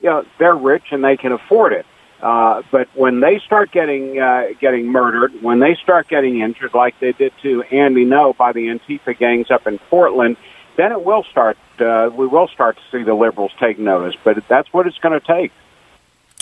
[0.00, 1.86] you know they're rich and they can afford it.
[2.20, 6.98] Uh, but when they start getting uh, getting murdered, when they start getting injured, like
[7.00, 10.36] they did to Andy Ngo by the Antifa gangs up in Portland,
[10.76, 11.58] then it will start.
[11.78, 14.14] Uh, we will start to see the liberals take notice.
[14.22, 15.52] But that's what it's going to take.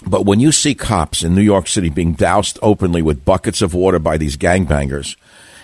[0.06, 3.74] But when you see cops in New York City being doused openly with buckets of
[3.74, 5.16] water by these gangbangers,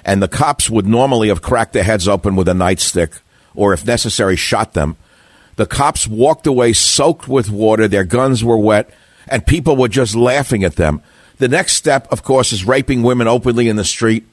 [0.04, 3.20] and the cops would normally have cracked their heads open with a nightstick
[3.54, 4.96] or, if necessary, shot them.
[5.56, 8.90] The cops walked away soaked with water, their guns were wet,
[9.28, 11.02] and people were just laughing at them.
[11.38, 14.26] The next step, of course, is raping women openly in the street,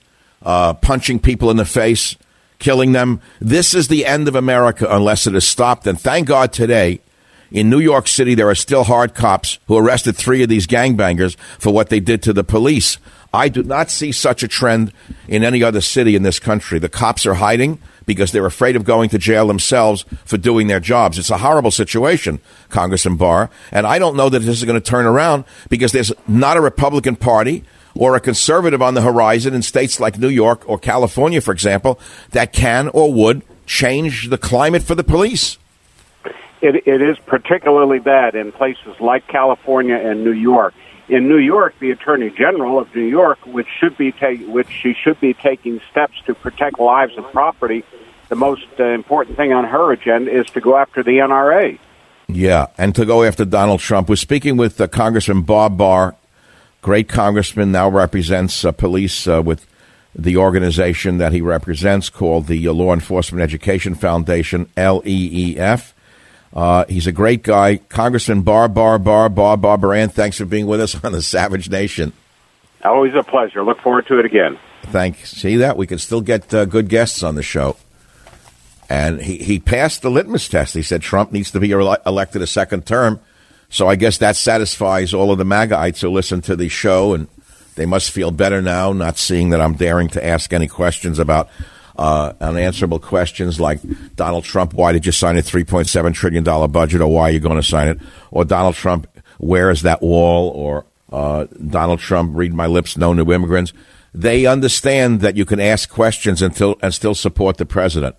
[0.44, 2.16] uh, punching people in the face,
[2.60, 3.22] killing them.
[3.40, 5.88] This is the end of America unless it is stopped.
[5.88, 7.02] And thank God today,
[7.52, 11.38] in New York City, there are still hard cops who arrested three of these gangbangers
[11.60, 12.98] for what they did to the police.
[13.38, 14.92] I do not see such a trend
[15.28, 16.80] in any other city in this country.
[16.80, 17.78] The cops are hiding
[18.08, 21.20] because they're afraid of going to jail themselves for doing their jobs.
[21.20, 23.52] It's a horrible situation, Congressman Barr.
[23.72, 26.62] And I don't know that this is going to turn around because there's not a
[26.62, 27.64] Republican Party
[27.94, 32.00] or a conservative on the horizon in states like New York or California, for example,
[32.32, 35.60] that can or would change the climate for the police.
[36.60, 40.74] It, it is particularly bad in places like California and New York
[41.10, 44.94] in New York, the Attorney General of New York, which should be ta- which she
[44.94, 47.84] should be taking steps to protect lives and property,
[48.30, 51.80] the most uh, important thing on her agenda is to go after the NRA.
[52.28, 54.10] Yeah, and to go after Donald Trump.
[54.10, 56.16] We're speaking with uh, Congressman Bob Barr,
[56.82, 59.66] great congressman, now represents uh, police uh, with
[60.14, 65.94] the organization that he represents called the uh, Law Enforcement Education Foundation, LEEF.
[66.54, 67.78] Uh, he's a great guy.
[67.90, 71.70] Congressman Barr, Barr, Barr, Barr, Barbara Ann, thanks for being with us on the Savage
[71.70, 72.14] Nation.
[72.84, 73.64] Always a pleasure.
[73.64, 74.58] Look forward to it again.
[74.84, 75.32] Thanks.
[75.32, 75.78] See that?
[75.78, 77.76] We can still get uh, good guests on the show.
[78.90, 80.74] And he, he passed the litmus test.
[80.74, 83.20] He said Trump needs to be ele- elected a second term.
[83.70, 87.28] So I guess that satisfies all of the MAGAites who listen to the show, and
[87.76, 91.50] they must feel better now, not seeing that I'm daring to ask any questions about
[91.98, 93.80] uh, unanswerable questions like
[94.16, 97.58] Donald Trump, why did you sign a $3.7 trillion budget, or why are you going
[97.58, 98.00] to sign it?
[98.32, 99.08] Or Donald Trump,
[99.40, 100.50] where is that wall?
[100.50, 103.74] Or uh, Donald Trump, read my lips, no new immigrants.
[104.14, 108.16] They understand that you can ask questions until, and still support the president.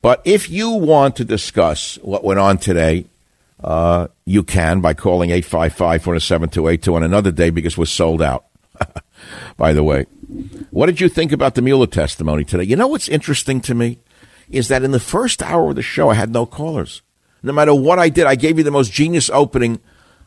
[0.00, 3.06] But if you want to discuss what went on today,
[3.62, 8.47] uh, you can by calling 855 407 282 on another day because we're sold out.
[9.56, 10.06] By the way,
[10.70, 12.64] what did you think about the Mueller testimony today?
[12.64, 13.98] You know what's interesting to me
[14.50, 17.02] is that in the first hour of the show, I had no callers.
[17.42, 19.80] No matter what I did, I gave you the most genius opening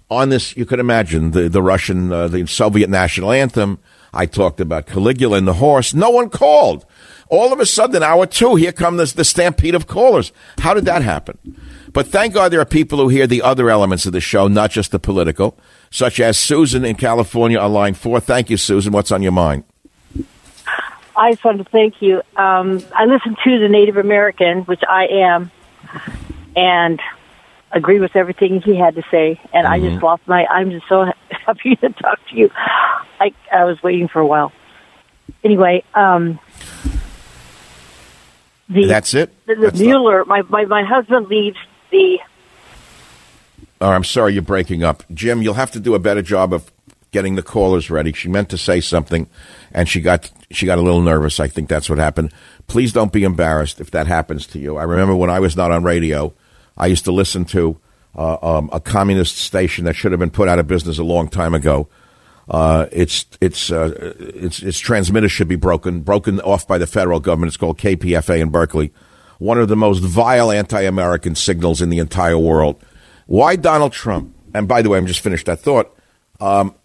[0.10, 0.56] on this.
[0.56, 3.80] You could imagine the the Russian, uh, the Soviet national anthem.
[4.14, 5.94] I talked about Caligula and the horse.
[5.94, 6.86] No one called.
[7.30, 10.32] All of a sudden, hour two, here comes the stampede of callers.
[10.60, 11.38] How did that happen?
[11.94, 14.72] But thank God there are people who hear the other elements of the show, not
[14.72, 15.58] just the political,
[15.90, 18.20] such as Susan in California on line four.
[18.20, 18.94] Thank you, Susan.
[18.94, 19.66] What's on your mind?
[21.16, 22.22] I just wanted to thank you.
[22.38, 25.52] Um, I listened to the Native American, which I am,
[26.56, 27.02] and
[27.72, 29.42] agree with everything he had to say.
[29.54, 29.74] And mm-hmm.
[29.74, 30.06] I just mm-hmm.
[30.06, 30.46] lost my.
[30.46, 31.12] I'm just so
[31.46, 32.50] happy to talk to you.
[32.56, 34.54] I I was waiting for a while.
[35.44, 36.40] Anyway, um,
[38.70, 39.34] the, that's it.
[39.46, 40.24] The, the Mueller.
[40.24, 41.58] My, my my husband leaves
[41.92, 42.20] the.
[43.80, 45.42] Oh, I'm sorry, you're breaking up, Jim.
[45.42, 46.72] You'll have to do a better job of
[47.12, 48.14] getting the callers ready.
[48.14, 49.28] She meant to say something,
[49.72, 51.40] and she got she got a little nervous.
[51.40, 52.32] I think that's what happened.
[52.68, 54.78] Please don't be embarrassed if that happens to you.
[54.78, 56.34] I remember when I was not on radio,
[56.78, 57.78] I used to listen to
[58.16, 61.28] uh, um, a communist station that should have been put out of business a long
[61.28, 61.88] time ago.
[62.50, 67.20] Uh, its its uh, its its transmitter should be broken broken off by the federal
[67.20, 67.50] government.
[67.50, 68.92] It's called KPFA in Berkeley,
[69.42, 72.80] one of the most vile anti-American signals in the entire world.
[73.26, 74.36] Why Donald Trump?
[74.54, 75.98] And by the way, I'm just finished that thought.
[76.40, 76.76] Um,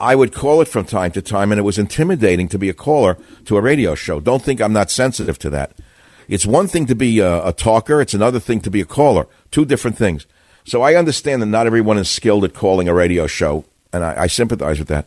[0.00, 2.74] I would call it from time to time, and it was intimidating to be a
[2.74, 4.18] caller to a radio show.
[4.18, 5.78] Don't think I'm not sensitive to that.
[6.26, 9.28] It's one thing to be a, a talker, it's another thing to be a caller.
[9.52, 10.26] Two different things.
[10.64, 14.22] So I understand that not everyone is skilled at calling a radio show, and I,
[14.22, 15.06] I sympathize with that.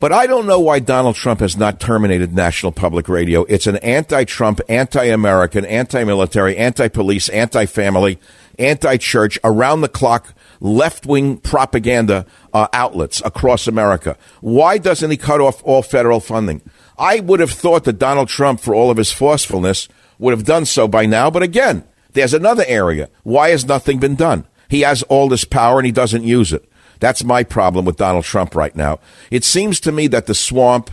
[0.00, 3.42] But I don't know why Donald Trump has not terminated National Public Radio.
[3.44, 8.20] It's an anti Trump, anti American, anti military, anti police, anti family,
[8.60, 14.16] anti church, around the clock left wing propaganda uh, outlets across America.
[14.40, 16.62] Why doesn't he cut off all federal funding?
[16.96, 19.88] I would have thought that Donald Trump, for all of his forcefulness,
[20.20, 21.28] would have done so by now.
[21.28, 23.08] But again, there's another area.
[23.24, 24.46] Why has nothing been done?
[24.68, 26.67] He has all this power and he doesn't use it.
[27.00, 29.00] That's my problem with Donald Trump right now.
[29.30, 30.90] It seems to me that the swamp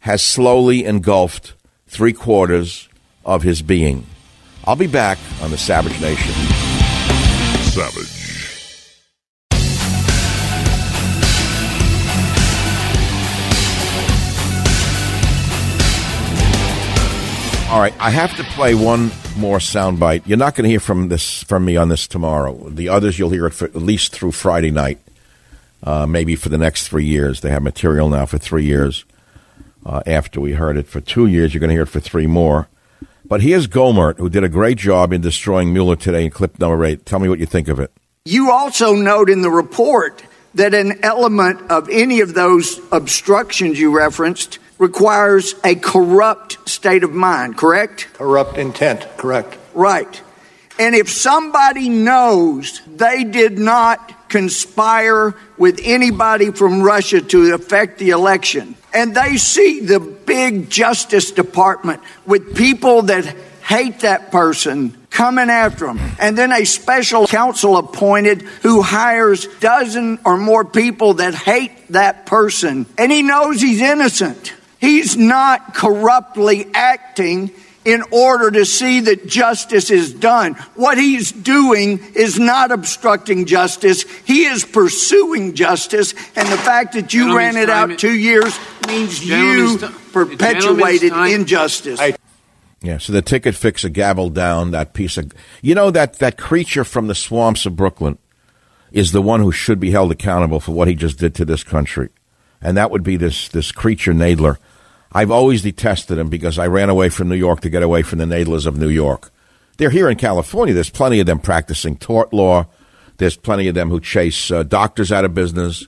[0.00, 1.54] has slowly engulfed
[1.86, 2.88] three quarters
[3.24, 4.06] of his being.
[4.64, 6.34] I'll be back on the Savage Nation.
[7.64, 8.22] Savage.
[17.72, 20.24] All right, I have to play one more soundbite.
[20.26, 22.68] You're not going to hear from this from me on this tomorrow.
[22.68, 24.98] The others you'll hear it for, at least through Friday night,
[25.82, 27.40] uh, maybe for the next three years.
[27.40, 29.04] They have material now for three years.
[29.84, 32.26] Uh, after we heard it for two years, you're going to hear it for three
[32.26, 32.68] more.
[33.24, 36.84] But here's Gohmert, who did a great job in destroying Mueller today in clip number
[36.84, 37.06] eight.
[37.06, 37.90] Tell me what you think of it.
[38.24, 40.22] You also note in the report
[40.54, 47.12] that an element of any of those obstructions you referenced requires a corrupt state of
[47.12, 48.08] mind, correct?
[48.14, 49.56] Corrupt intent, correct.
[49.74, 50.20] Right.
[50.78, 58.10] And if somebody knows they did not conspire with anybody from Russia to affect the
[58.10, 63.26] election, and they see the big Justice Department with people that
[63.62, 70.18] hate that person coming after them, and then a special counsel appointed who hires dozen
[70.24, 74.54] or more people that hate that person, and he knows he's innocent.
[74.80, 77.52] He's not corruptly acting
[77.84, 80.54] in order to see that justice is done.
[80.74, 84.02] What he's doing is not obstructing justice.
[84.24, 86.14] He is pursuing justice.
[86.36, 89.78] And the fact that you ran it out two years means you
[90.12, 92.00] perpetuated injustice.
[92.82, 95.32] Yeah, so the ticket fixer gabbled down that piece of.
[95.60, 98.18] You know that that creature from the swamps of Brooklyn
[98.90, 101.62] is the one who should be held accountable for what he just did to this
[101.62, 102.08] country,
[102.60, 104.56] and that would be this this creature Nadler.
[105.14, 108.18] I've always detested them because I ran away from New York to get away from
[108.18, 109.30] the Nadlers of New York.
[109.76, 110.74] They're here in California.
[110.74, 112.66] There's plenty of them practicing tort law.
[113.18, 115.86] There's plenty of them who chase uh, doctors out of business.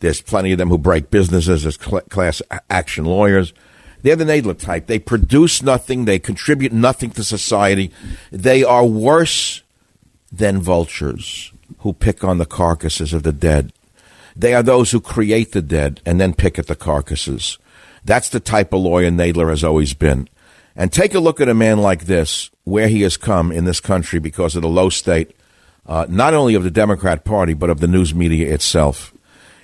[0.00, 3.52] There's plenty of them who break businesses as cl- class action lawyers.
[4.02, 4.86] They're the Nadler type.
[4.86, 6.04] They produce nothing.
[6.04, 7.90] They contribute nothing to society.
[8.30, 9.62] They are worse
[10.30, 13.72] than vultures who pick on the carcasses of the dead.
[14.36, 17.56] They are those who create the dead and then pick at the carcasses.
[18.04, 20.28] That's the type of lawyer Nadler has always been.
[20.76, 23.80] And take a look at a man like this, where he has come in this
[23.80, 25.36] country because of the low state,
[25.86, 29.14] uh, not only of the Democrat Party, but of the news media itself.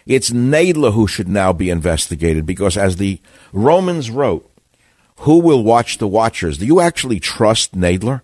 [0.07, 3.21] It's Nadler who should now be investigated because, as the
[3.53, 4.51] Romans wrote,
[5.19, 6.59] who will watch the watchers?
[6.59, 8.23] Do you actually trust Nadler?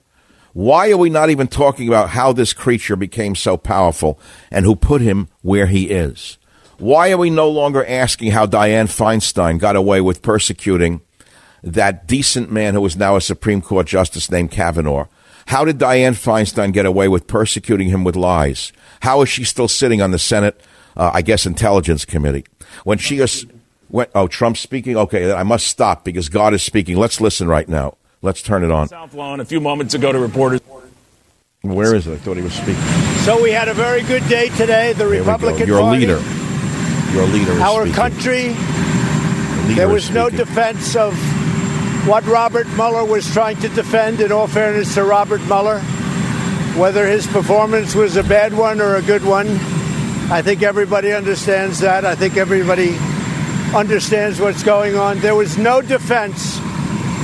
[0.54, 4.18] Why are we not even talking about how this creature became so powerful
[4.50, 6.38] and who put him where he is?
[6.78, 11.00] Why are we no longer asking how Dianne Feinstein got away with persecuting
[11.62, 15.06] that decent man who is now a Supreme Court justice named Kavanaugh?
[15.46, 18.72] How did Dianne Feinstein get away with persecuting him with lies?
[19.00, 20.60] How is she still sitting on the Senate,
[20.96, 22.44] uh, I guess, Intelligence Committee?
[22.84, 23.46] When she is,
[23.88, 24.96] when, oh, Trump's speaking?
[24.96, 26.96] Okay, I must stop because God is speaking.
[26.96, 27.96] Let's listen right now.
[28.20, 28.88] Let's turn it on.
[28.88, 30.60] South Lawn a few moments ago to reporters.
[31.62, 32.14] Where is it?
[32.14, 32.82] I thought he was speaking.
[33.24, 34.92] So we had a very good day today.
[34.92, 36.45] The Here Republican You're Party, a leader.
[37.16, 37.94] Your leader is our speaking.
[37.94, 38.52] country.
[39.74, 41.16] There was no defense of
[42.06, 44.20] what Robert Mueller was trying to defend.
[44.20, 45.80] In all fairness to Robert Mueller,
[46.76, 49.48] whether his performance was a bad one or a good one,
[50.30, 52.04] I think everybody understands that.
[52.04, 52.98] I think everybody
[53.74, 55.18] understands what's going on.
[55.20, 56.58] There was no defense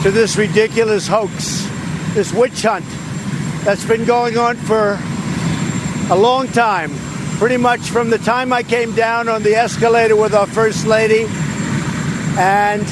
[0.04, 1.68] to this ridiculous hoax,
[2.14, 2.86] this witch hunt
[3.62, 4.98] that's been going on for
[6.10, 6.92] a long time.
[7.42, 11.26] Pretty much from the time I came down on the escalator with our First Lady.
[12.38, 12.84] And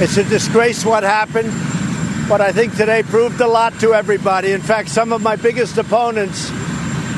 [0.00, 1.52] it's a disgrace what happened.
[2.30, 4.52] But I think today proved a lot to everybody.
[4.52, 6.50] In fact, some of my biggest opponents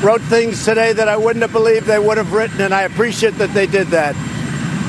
[0.03, 3.35] wrote things today that I wouldn't have believed they would have written, and I appreciate
[3.35, 4.13] that they did that.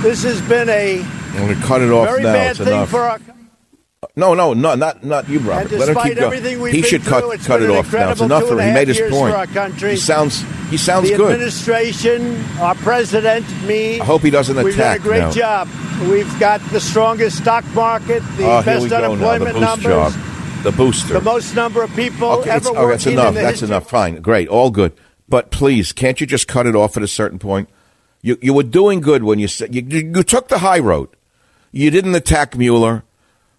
[0.03, 2.33] This has been a I'm going to cut it off very now.
[2.33, 2.89] bad It's thing enough.
[2.89, 3.21] for our.
[4.17, 5.71] No, no, no, not not you, Robert.
[5.71, 6.75] And Let him keep going.
[6.75, 8.11] He should through, cut cut it off now.
[8.11, 8.67] It's enough for him.
[8.67, 9.33] He made his point.
[9.33, 9.93] for our country.
[9.93, 11.33] He sounds he sounds the good.
[11.33, 14.01] administration, our president, me.
[14.01, 15.31] I hope he doesn't We've attack done a great now.
[15.33, 15.69] job.
[16.09, 19.01] We've got the strongest stock market, the oh, best now.
[19.01, 20.13] The unemployment numbers, job,
[20.63, 21.15] the booster.
[21.15, 23.35] the most number of people okay, ever oh, that's enough.
[23.35, 23.69] That's history.
[23.69, 23.91] enough.
[23.91, 24.93] Fine, great, all good.
[25.29, 27.69] But please, can't you just cut it off at a certain point?
[28.23, 31.09] You you were doing good when you said you, you, you took the high road.
[31.73, 33.05] You didn't attack Mueller.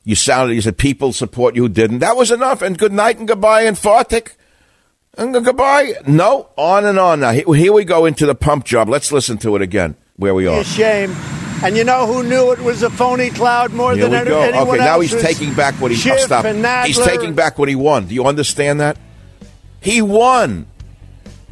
[0.03, 0.55] You sounded.
[0.55, 1.64] You said people support you.
[1.64, 1.99] who Didn't.
[1.99, 2.62] That was enough.
[2.62, 4.34] And good night and goodbye and Fartik.
[5.18, 5.93] And goodbye.
[6.07, 7.20] No, on and on.
[7.20, 8.88] Now here, we go into the pump job.
[8.88, 9.95] Let's listen to it again.
[10.16, 10.62] Where we are.
[10.62, 11.14] a shame.
[11.64, 14.30] And you know who knew it was a phony cloud more Here than we any-
[14.30, 14.41] go.
[14.41, 16.86] anyone Okay, now he's taking back what he oh, Schiff oh, stop.
[16.86, 18.07] He's taking back what he won.
[18.07, 18.97] Do you understand that?
[19.82, 20.66] He won.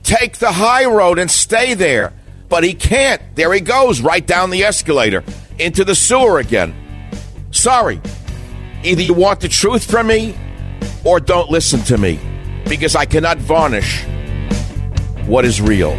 [0.03, 2.13] Take the high road and stay there.
[2.47, 3.21] But he can't.
[3.35, 5.23] There he goes, right down the escalator
[5.59, 6.73] into the sewer again.
[7.51, 8.01] Sorry.
[8.83, 10.35] Either you want the truth from me
[11.03, 12.19] or don't listen to me
[12.69, 14.05] because I cannot varnish
[15.25, 15.97] what is real.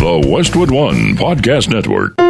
[0.00, 2.29] The Westwood One Podcast Network.